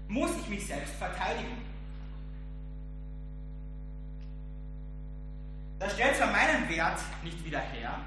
muss 0.07 0.31
ich 0.41 0.47
mich 0.47 0.65
selbst 0.65 0.93
verteidigen. 0.95 1.57
Das 5.77 5.93
stellt 5.93 6.15
zwar 6.17 6.31
meinen 6.31 6.67
Wert 6.67 6.99
nicht 7.23 7.43
wieder 7.45 7.59
her, 7.59 7.99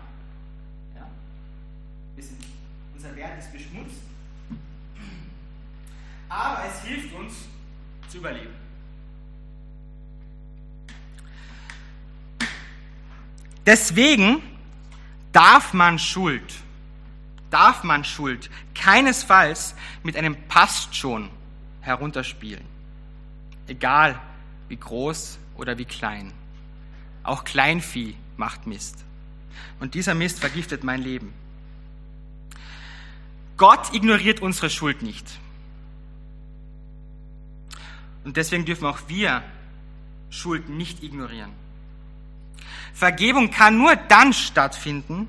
Wert 3.23 3.39
ist 3.39 3.53
beschmutzt. 3.53 4.03
Aber 6.29 6.65
es 6.67 6.83
hilft 6.83 7.15
uns 7.15 7.35
zu 8.09 8.19
überleben. 8.19 8.55
Deswegen 13.65 14.43
darf 15.33 15.73
man 15.73 15.99
Schuld 15.99 16.63
darf 17.53 17.85
man 17.85 18.05
Schuld 18.05 18.51
keinesfalls 18.75 19.75
mit 20.03 20.17
einem 20.17 20.37
Passt 20.49 20.97
schon 20.97 21.29
herunterspielen. 21.83 22.65
Egal 23.69 24.19
wie 24.69 24.77
groß 24.77 25.39
oder 25.57 25.79
wie 25.79 25.85
klein. 25.85 26.33
Auch 27.23 27.45
Kleinvieh 27.45 28.17
macht 28.37 28.67
Mist. 28.67 29.05
Und 29.79 29.95
dieser 29.95 30.15
Mist 30.15 30.41
vergiftet 30.41 30.83
mein 30.83 31.03
Leben. 31.03 31.33
Gott 33.57 33.95
ignoriert 33.95 34.41
unsere 34.41 34.71
Schuld 34.71 35.03
nicht. 35.03 35.27
Und 38.25 38.37
deswegen 38.37 38.65
dürfen 38.65 38.87
auch 38.87 39.01
wir 39.09 39.43
Schuld 40.31 40.69
nicht 40.69 41.03
ignorieren. 41.03 41.51
Vergebung 42.95 43.51
kann 43.51 43.79
nur 43.79 43.97
dann 43.97 44.33
stattfinden, 44.33 45.29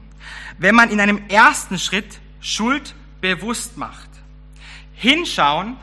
wenn 0.57 0.75
man 0.75 0.89
in 0.89 0.99
einem 0.99 1.27
ersten 1.27 1.79
Schritt 1.79 2.19
Schuld 2.39 2.93
bewusst 3.21 3.77
macht. 3.77 4.09
Hinschauen 4.93 5.77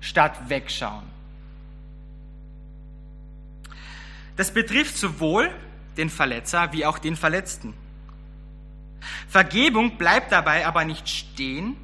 statt 0.00 0.48
wegschauen. 0.48 1.04
Das 4.36 4.52
betrifft 4.52 4.96
sowohl 4.96 5.50
den 5.96 6.10
Verletzer 6.10 6.72
wie 6.72 6.86
auch 6.86 6.98
den 6.98 7.16
Verletzten. 7.16 7.74
Vergebung 9.32 9.96
bleibt 9.96 10.30
dabei 10.30 10.66
aber 10.66 10.84
nicht 10.84 11.08
stehen, 11.08 11.74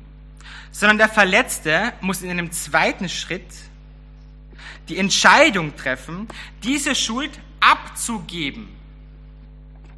sondern 0.70 0.98
der 0.98 1.08
Verletzte 1.08 1.94
muss 2.02 2.20
in 2.20 2.28
einem 2.28 2.52
zweiten 2.52 3.08
Schritt 3.08 3.54
die 4.90 4.98
Entscheidung 4.98 5.74
treffen, 5.74 6.28
diese 6.62 6.94
Schuld 6.94 7.30
abzugeben, 7.58 8.68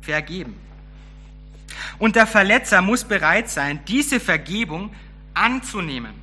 vergeben. 0.00 0.60
Und 1.98 2.14
der 2.14 2.28
Verletzer 2.28 2.82
muss 2.82 3.02
bereit 3.02 3.50
sein, 3.50 3.80
diese 3.84 4.20
Vergebung 4.20 4.94
anzunehmen. 5.34 6.14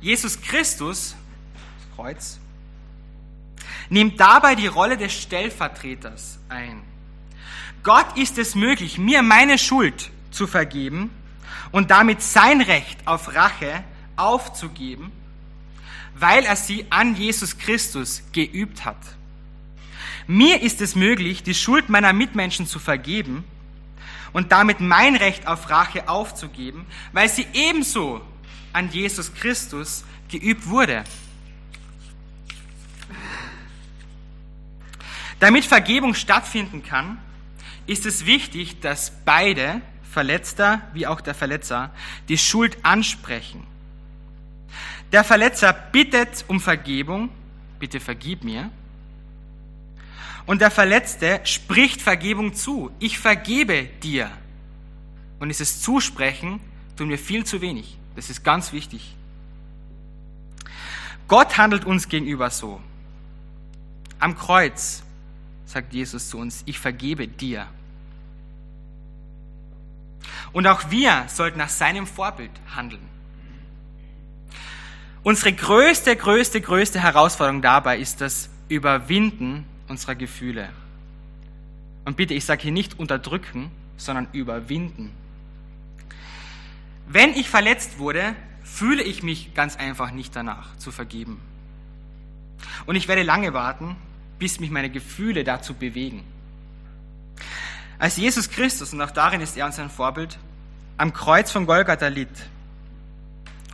Jesus 0.00 0.40
Christus, 0.40 1.14
Kreuz, 1.94 2.38
nimmt 3.90 4.18
dabei 4.18 4.54
die 4.54 4.68
Rolle 4.68 4.96
des 4.96 5.12
Stellvertreters 5.12 6.38
ein. 6.48 6.95
Gott 7.86 8.18
ist 8.18 8.36
es 8.36 8.56
möglich, 8.56 8.98
mir 8.98 9.22
meine 9.22 9.58
Schuld 9.58 10.10
zu 10.32 10.48
vergeben 10.48 11.08
und 11.70 11.92
damit 11.92 12.20
sein 12.20 12.60
Recht 12.60 13.06
auf 13.06 13.32
Rache 13.32 13.84
aufzugeben, 14.16 15.12
weil 16.16 16.44
er 16.44 16.56
sie 16.56 16.86
an 16.90 17.14
Jesus 17.14 17.58
Christus 17.58 18.24
geübt 18.32 18.84
hat. 18.84 18.96
Mir 20.26 20.62
ist 20.62 20.80
es 20.80 20.96
möglich, 20.96 21.44
die 21.44 21.54
Schuld 21.54 21.88
meiner 21.88 22.12
Mitmenschen 22.12 22.66
zu 22.66 22.80
vergeben 22.80 23.44
und 24.32 24.50
damit 24.50 24.80
mein 24.80 25.14
Recht 25.14 25.46
auf 25.46 25.70
Rache 25.70 26.08
aufzugeben, 26.08 26.86
weil 27.12 27.28
sie 27.28 27.46
ebenso 27.52 28.20
an 28.72 28.90
Jesus 28.90 29.32
Christus 29.32 30.04
geübt 30.28 30.66
wurde. 30.66 31.04
Damit 35.38 35.64
Vergebung 35.64 36.14
stattfinden 36.14 36.82
kann, 36.82 37.18
ist 37.86 38.06
es 38.06 38.26
wichtig, 38.26 38.80
dass 38.80 39.12
beide, 39.24 39.80
Verletzter 40.02 40.80
wie 40.94 41.06
auch 41.06 41.20
der 41.20 41.34
Verletzer, 41.34 41.90
die 42.28 42.38
Schuld 42.38 42.78
ansprechen. 42.82 43.66
Der 45.12 45.24
Verletzer 45.24 45.72
bittet 45.72 46.44
um 46.48 46.60
Vergebung, 46.60 47.28
bitte 47.78 48.00
vergib 48.00 48.42
mir. 48.42 48.70
Und 50.46 50.60
der 50.60 50.70
Verletzte 50.70 51.40
spricht 51.44 52.00
Vergebung 52.00 52.54
zu. 52.54 52.90
Ich 52.98 53.18
vergebe 53.18 53.88
dir. 54.02 54.30
Und 55.38 55.48
dieses 55.48 55.82
Zusprechen 55.82 56.60
tun 56.96 57.10
wir 57.10 57.18
viel 57.18 57.44
zu 57.44 57.60
wenig. 57.60 57.98
Das 58.14 58.30
ist 58.30 58.42
ganz 58.42 58.72
wichtig. 58.72 59.14
Gott 61.28 61.58
handelt 61.58 61.84
uns 61.84 62.08
gegenüber 62.08 62.50
so. 62.50 62.80
Am 64.18 64.36
Kreuz 64.36 65.02
sagt 65.66 65.92
Jesus 65.92 66.30
zu 66.30 66.38
uns, 66.38 66.62
ich 66.64 66.78
vergebe 66.78 67.28
dir. 67.28 67.66
Und 70.52 70.66
auch 70.66 70.90
wir 70.90 71.24
sollten 71.28 71.58
nach 71.58 71.68
seinem 71.68 72.06
Vorbild 72.06 72.50
handeln. 72.74 73.06
Unsere 75.22 75.52
größte, 75.52 76.16
größte, 76.16 76.60
größte 76.60 77.02
Herausforderung 77.02 77.60
dabei 77.60 77.98
ist 77.98 78.20
das 78.20 78.48
Überwinden 78.68 79.66
unserer 79.88 80.14
Gefühle. 80.14 80.68
Und 82.04 82.16
bitte, 82.16 82.34
ich 82.34 82.44
sage 82.44 82.62
hier 82.62 82.72
nicht 82.72 82.98
unterdrücken, 82.98 83.70
sondern 83.96 84.28
überwinden. 84.32 85.12
Wenn 87.08 87.30
ich 87.34 87.50
verletzt 87.50 87.98
wurde, 87.98 88.34
fühle 88.62 89.02
ich 89.02 89.22
mich 89.22 89.54
ganz 89.54 89.76
einfach 89.76 90.12
nicht 90.12 90.34
danach 90.34 90.76
zu 90.78 90.92
vergeben. 90.92 91.40
Und 92.86 92.96
ich 92.96 93.08
werde 93.08 93.22
lange 93.22 93.52
warten, 93.52 93.96
bis 94.38 94.60
mich 94.60 94.70
meine 94.70 94.90
Gefühle 94.90 95.44
dazu 95.44 95.74
bewegen. 95.74 96.24
Als 97.98 98.16
Jesus 98.16 98.50
Christus, 98.50 98.92
und 98.92 99.00
auch 99.00 99.10
darin 99.10 99.40
ist 99.40 99.56
er 99.56 99.66
uns 99.66 99.78
ein 99.78 99.90
Vorbild, 99.90 100.38
am 100.98 101.12
Kreuz 101.12 101.50
von 101.50 101.66
Golgatha 101.66 102.08
litt, 102.08 102.28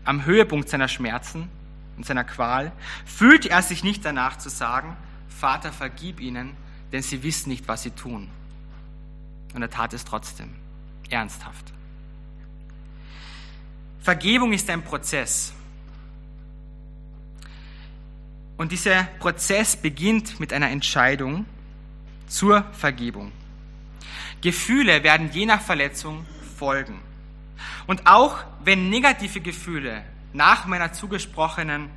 am 0.04 0.24
Höhepunkt 0.24 0.68
seiner 0.68 0.88
Schmerzen 0.88 1.48
und 1.96 2.06
seiner 2.06 2.24
Qual, 2.24 2.72
fühlte 3.04 3.50
er 3.50 3.62
sich 3.62 3.84
nicht 3.84 4.04
danach 4.04 4.38
zu 4.38 4.48
sagen, 4.48 4.96
Vater, 5.28 5.72
vergib 5.72 6.20
ihnen, 6.20 6.56
denn 6.92 7.02
sie 7.02 7.22
wissen 7.22 7.48
nicht, 7.48 7.66
was 7.68 7.82
sie 7.82 7.90
tun. 7.90 8.28
Und 9.54 9.62
er 9.62 9.70
tat 9.70 9.92
es 9.92 10.04
trotzdem, 10.04 10.50
ernsthaft. 11.10 11.72
Vergebung 14.00 14.52
ist 14.52 14.68
ein 14.70 14.82
Prozess. 14.82 15.52
Und 18.62 18.70
dieser 18.70 19.08
Prozess 19.18 19.74
beginnt 19.74 20.38
mit 20.38 20.52
einer 20.52 20.70
Entscheidung 20.70 21.46
zur 22.28 22.62
Vergebung. 22.70 23.32
Gefühle 24.40 25.02
werden 25.02 25.32
je 25.32 25.46
nach 25.46 25.60
Verletzung 25.60 26.24
folgen. 26.56 27.00
Und 27.88 28.06
auch 28.06 28.38
wenn 28.62 28.88
negative 28.88 29.40
Gefühle 29.40 30.04
nach 30.32 30.66
meiner 30.66 30.92
zugesprochenen 30.92 31.90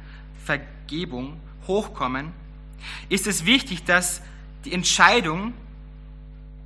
Vergebung 0.43 1.39
hochkommen, 1.67 2.31
ist 3.09 3.27
es 3.27 3.45
wichtig, 3.45 3.83
dass 3.83 4.23
die 4.63 4.73
Entscheidung, 4.73 5.53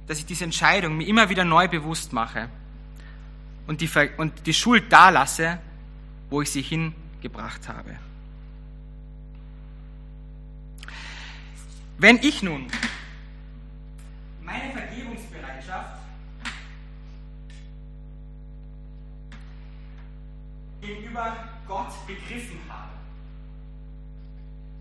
dass 0.08 0.18
ich 0.20 0.26
diese 0.26 0.46
Entscheidung 0.46 0.96
mir 0.96 1.08
immer 1.08 1.28
wieder 1.28 1.44
neu 1.44 1.68
bewusst 1.68 2.14
mache 2.14 2.48
und 3.68 3.82
die, 3.82 3.90
und 4.16 4.48
die 4.48 4.54
Schuld 4.54 4.94
da 4.94 5.10
lasse, 5.10 5.60
wo 6.30 6.42
ich 6.42 6.52
sie 6.52 6.62
hingebracht 6.62 7.68
habe. 7.68 7.98
Wenn 12.02 12.16
ich 12.20 12.42
nun 12.42 12.66
meine 14.42 14.72
Vergebungsbereitschaft 14.72 16.00
gegenüber 20.80 21.36
Gott 21.68 22.08
begriffen 22.08 22.62
habe, 22.70 22.94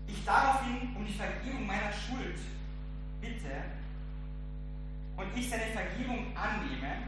ich 0.07 0.23
daraufhin 0.23 0.95
um 0.95 1.05
die 1.05 1.11
Vergebung 1.11 1.67
meiner 1.67 1.91
Schuld 1.91 2.39
bitte 3.19 3.65
und 5.17 5.27
ich 5.35 5.49
seine 5.49 5.73
Vergebung 5.73 6.27
annehme, 6.37 7.03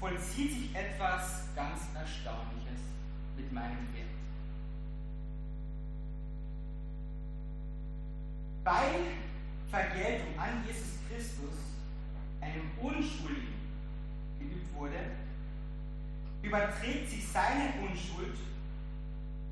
vollzieht 0.00 0.52
sich 0.52 0.74
etwas 0.74 1.54
ganz 1.54 1.82
Erstaunliches 1.94 2.80
mit 3.36 3.52
meinem 3.52 3.92
Wert. 3.92 4.15
Weil 8.66 9.12
Vergeltung 9.70 10.36
an 10.36 10.64
Jesus 10.66 10.98
Christus 11.08 11.54
einem 12.40 12.68
Unschuldigen 12.80 13.54
geübt 14.40 14.74
wurde, 14.74 14.98
überträgt 16.42 17.08
sich 17.08 17.28
seine 17.28 17.74
Unschuld 17.80 18.36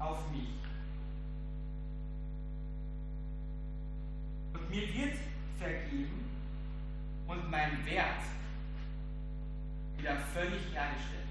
auf 0.00 0.18
mich. 0.32 0.48
Und 4.52 4.68
mir 4.68 4.92
wird 4.94 5.14
vergeben 5.60 6.28
und 7.28 7.50
mein 7.52 7.86
Wert 7.86 8.24
wieder 9.96 10.16
völlig 10.16 10.74
hergestellt. 10.74 11.28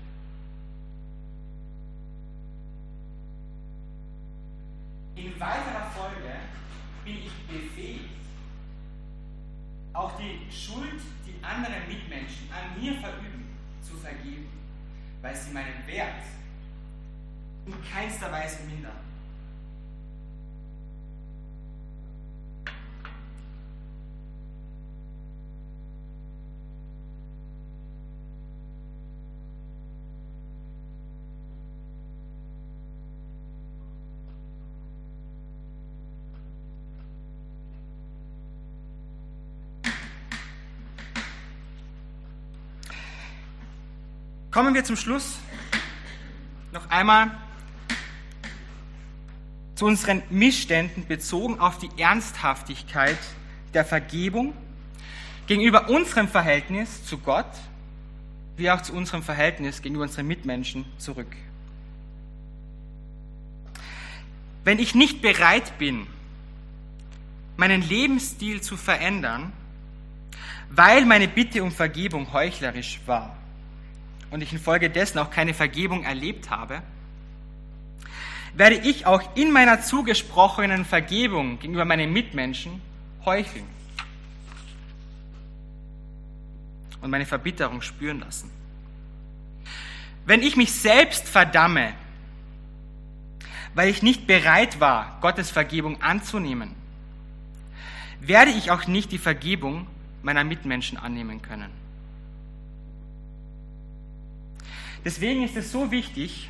In 5.15 5.37
weiterer 5.37 5.92
auch 9.93 10.17
die 10.17 10.39
Schuld, 10.51 11.01
die 11.25 11.43
andere 11.43 11.87
Mitmenschen 11.87 12.49
an 12.51 12.81
mir 12.81 12.93
verüben, 12.93 13.45
zu 13.81 13.95
vergeben, 13.95 14.49
weil 15.21 15.35
sie 15.35 15.51
meinen 15.53 15.85
Wert 15.87 16.23
in 17.65 17.73
keinster 17.89 18.31
Weise 18.31 18.63
mindern. 18.63 19.12
Kommen 44.53 44.75
wir 44.75 44.83
zum 44.83 44.95
Schluss. 44.95 45.39
Noch 46.71 46.87
einmal. 46.91 47.31
Zu 49.73 49.87
unseren 49.87 50.21
Missständen 50.29 51.07
bezogen 51.07 51.59
auf 51.59 51.79
die 51.79 51.89
Ernsthaftigkeit 51.97 53.17
der 53.73 53.83
Vergebung. 53.83 54.53
Gegenüber 55.47 55.89
unserem 55.89 56.27
Verhältnis 56.27 57.03
zu 57.03 57.17
Gott, 57.17 57.49
wie 58.55 58.69
auch 58.69 58.83
zu 58.83 58.93
unserem 58.93 59.23
Verhältnis 59.23 59.81
gegenüber 59.81 60.03
unseren 60.03 60.27
Mitmenschen 60.27 60.85
zurück. 60.99 61.35
Wenn 64.63 64.77
ich 64.77 64.93
nicht 64.93 65.23
bereit 65.23 65.79
bin, 65.79 66.05
meinen 67.57 67.81
Lebensstil 67.81 68.61
zu 68.61 68.77
verändern, 68.77 69.51
weil 70.69 71.07
meine 71.07 71.27
Bitte 71.27 71.63
um 71.63 71.71
Vergebung 71.71 72.31
heuchlerisch 72.33 72.99
war 73.07 73.35
und 74.33 74.41
ich 74.41 74.51
infolgedessen 74.51 75.19
auch 75.19 75.29
keine 75.29 75.53
Vergebung 75.53 76.03
erlebt 76.03 76.49
habe, 76.49 76.81
werde 78.55 78.77
ich 78.77 79.05
auch 79.05 79.21
in 79.35 79.51
meiner 79.51 79.81
zugesprochenen 79.81 80.85
Vergebung 80.85 81.59
gegenüber 81.59 81.85
meinen 81.85 82.11
Mitmenschen 82.11 82.81
heucheln 83.25 83.67
und 87.01 87.11
meine 87.11 87.27
Verbitterung 87.27 87.83
spüren 87.83 88.21
lassen. 88.21 88.49
Wenn 90.25 90.41
ich 90.41 90.55
mich 90.55 90.71
selbst 90.71 91.29
verdamme, 91.29 91.93
weil 93.75 93.89
ich 93.89 94.01
nicht 94.01 94.25
bereit 94.25 94.79
war, 94.79 95.19
Gottes 95.21 95.51
Vergebung 95.51 96.01
anzunehmen, 96.01 96.73
werde 98.19 98.49
ich 98.49 98.71
auch 98.71 98.87
nicht 98.87 99.11
die 99.11 99.19
Vergebung 99.19 99.85
meiner 100.23 100.43
Mitmenschen 100.43 100.97
annehmen 100.97 101.43
können. 101.43 101.82
Deswegen 105.03 105.43
ist 105.43 105.55
es 105.55 105.71
so 105.71 105.91
wichtig, 105.91 106.49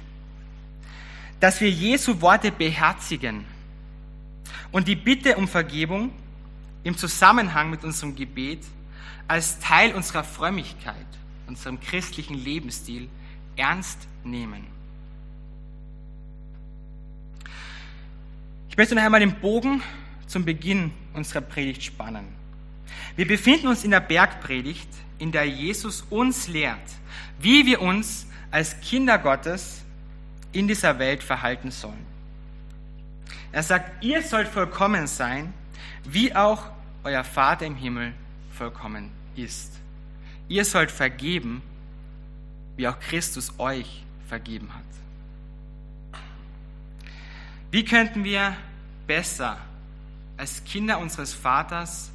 dass 1.40 1.60
wir 1.60 1.70
Jesu 1.70 2.22
Worte 2.22 2.52
beherzigen 2.52 3.46
und 4.72 4.88
die 4.88 4.96
Bitte 4.96 5.36
um 5.36 5.48
Vergebung 5.48 6.12
im 6.84 6.96
Zusammenhang 6.96 7.70
mit 7.70 7.84
unserem 7.84 8.16
Gebet 8.16 8.64
als 9.28 9.60
Teil 9.60 9.94
unserer 9.94 10.24
Frömmigkeit, 10.24 11.06
unserem 11.48 11.80
christlichen 11.80 12.36
Lebensstil 12.36 13.10
ernst 13.56 14.08
nehmen. 14.24 14.68
Ich 18.70 18.78
möchte 18.78 18.96
noch 18.96 19.04
einmal 19.04 19.20
den 19.20 19.36
Bogen 19.36 19.82
zum 20.28 20.46
Beginn 20.46 20.92
unserer 21.14 21.42
Predigt 21.42 21.84
spannen. 21.84 22.26
Wir 23.16 23.28
befinden 23.28 23.68
uns 23.68 23.84
in 23.84 23.92
der 23.92 24.00
Bergpredigt, 24.00 24.90
in 25.20 25.32
der 25.32 25.48
Jesus 25.48 26.04
uns 26.10 26.48
lehrt, 26.48 26.80
wie 27.40 27.66
wir 27.66 27.82
uns 27.82 28.28
als 28.54 28.80
Kinder 28.82 29.18
Gottes 29.18 29.84
in 30.52 30.68
dieser 30.68 31.00
Welt 31.00 31.24
verhalten 31.24 31.72
sollen. 31.72 32.06
Er 33.52 33.64
sagt, 33.64 34.04
ihr 34.04 34.22
sollt 34.22 34.48
vollkommen 34.48 35.08
sein, 35.08 35.52
wie 36.04 36.36
auch 36.36 36.70
euer 37.04 37.24
Vater 37.24 37.66
im 37.66 37.76
Himmel 37.76 38.14
vollkommen 38.52 39.10
ist. 39.36 39.74
Ihr 40.50 40.66
sollt 40.66 40.92
vergeben, 40.92 41.64
wie 42.78 42.88
auch 42.88 43.00
Christus 43.00 43.52
euch 43.58 44.04
vergeben 44.28 44.70
hat. 44.72 46.22
Wie 47.72 47.84
könnten 47.84 48.24
wir 48.24 48.56
besser 49.08 49.58
als 50.38 50.64
Kinder 50.64 51.00
unseres 51.00 51.34
Vaters 51.34 52.12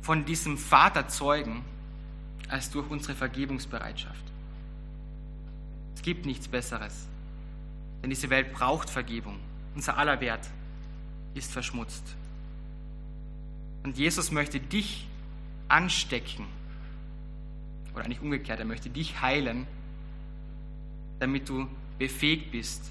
von 0.00 0.24
diesem 0.24 0.56
Vater 0.56 1.08
zeugen, 1.08 1.62
als 2.48 2.70
durch 2.70 2.88
unsere 2.88 3.14
Vergebungsbereitschaft? 3.14 4.31
Es 6.02 6.06
gibt 6.06 6.26
nichts 6.26 6.48
Besseres, 6.48 7.06
denn 8.02 8.10
diese 8.10 8.28
Welt 8.28 8.52
braucht 8.52 8.90
Vergebung. 8.90 9.38
Unser 9.76 9.98
aller 9.98 10.20
Wert 10.20 10.50
ist 11.34 11.52
verschmutzt. 11.52 12.02
Und 13.84 13.96
Jesus 13.96 14.32
möchte 14.32 14.58
dich 14.58 15.06
anstecken. 15.68 16.46
Oder 17.94 18.08
nicht 18.08 18.20
umgekehrt, 18.20 18.58
er 18.58 18.64
möchte 18.64 18.90
dich 18.90 19.22
heilen, 19.22 19.68
damit 21.20 21.48
du 21.48 21.68
befähigt 22.00 22.50
bist, 22.50 22.90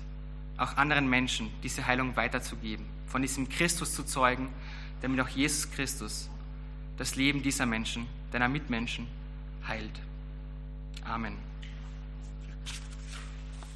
auch 0.55 0.77
anderen 0.77 1.09
Menschen 1.09 1.51
diese 1.63 1.85
Heilung 1.85 2.15
weiterzugeben, 2.15 2.85
von 3.07 3.21
diesem 3.21 3.49
Christus 3.49 3.93
zu 3.93 4.03
zeugen, 4.05 4.47
damit 5.01 5.19
auch 5.19 5.27
Jesus 5.27 5.69
Christus 5.69 6.29
das 6.95 7.17
Leben 7.17 7.43
dieser 7.43 7.65
Menschen, 7.65 8.07
deiner 8.31 8.47
Mitmenschen 8.47 9.05
heilt. 9.67 9.99
Amen. 11.03 11.50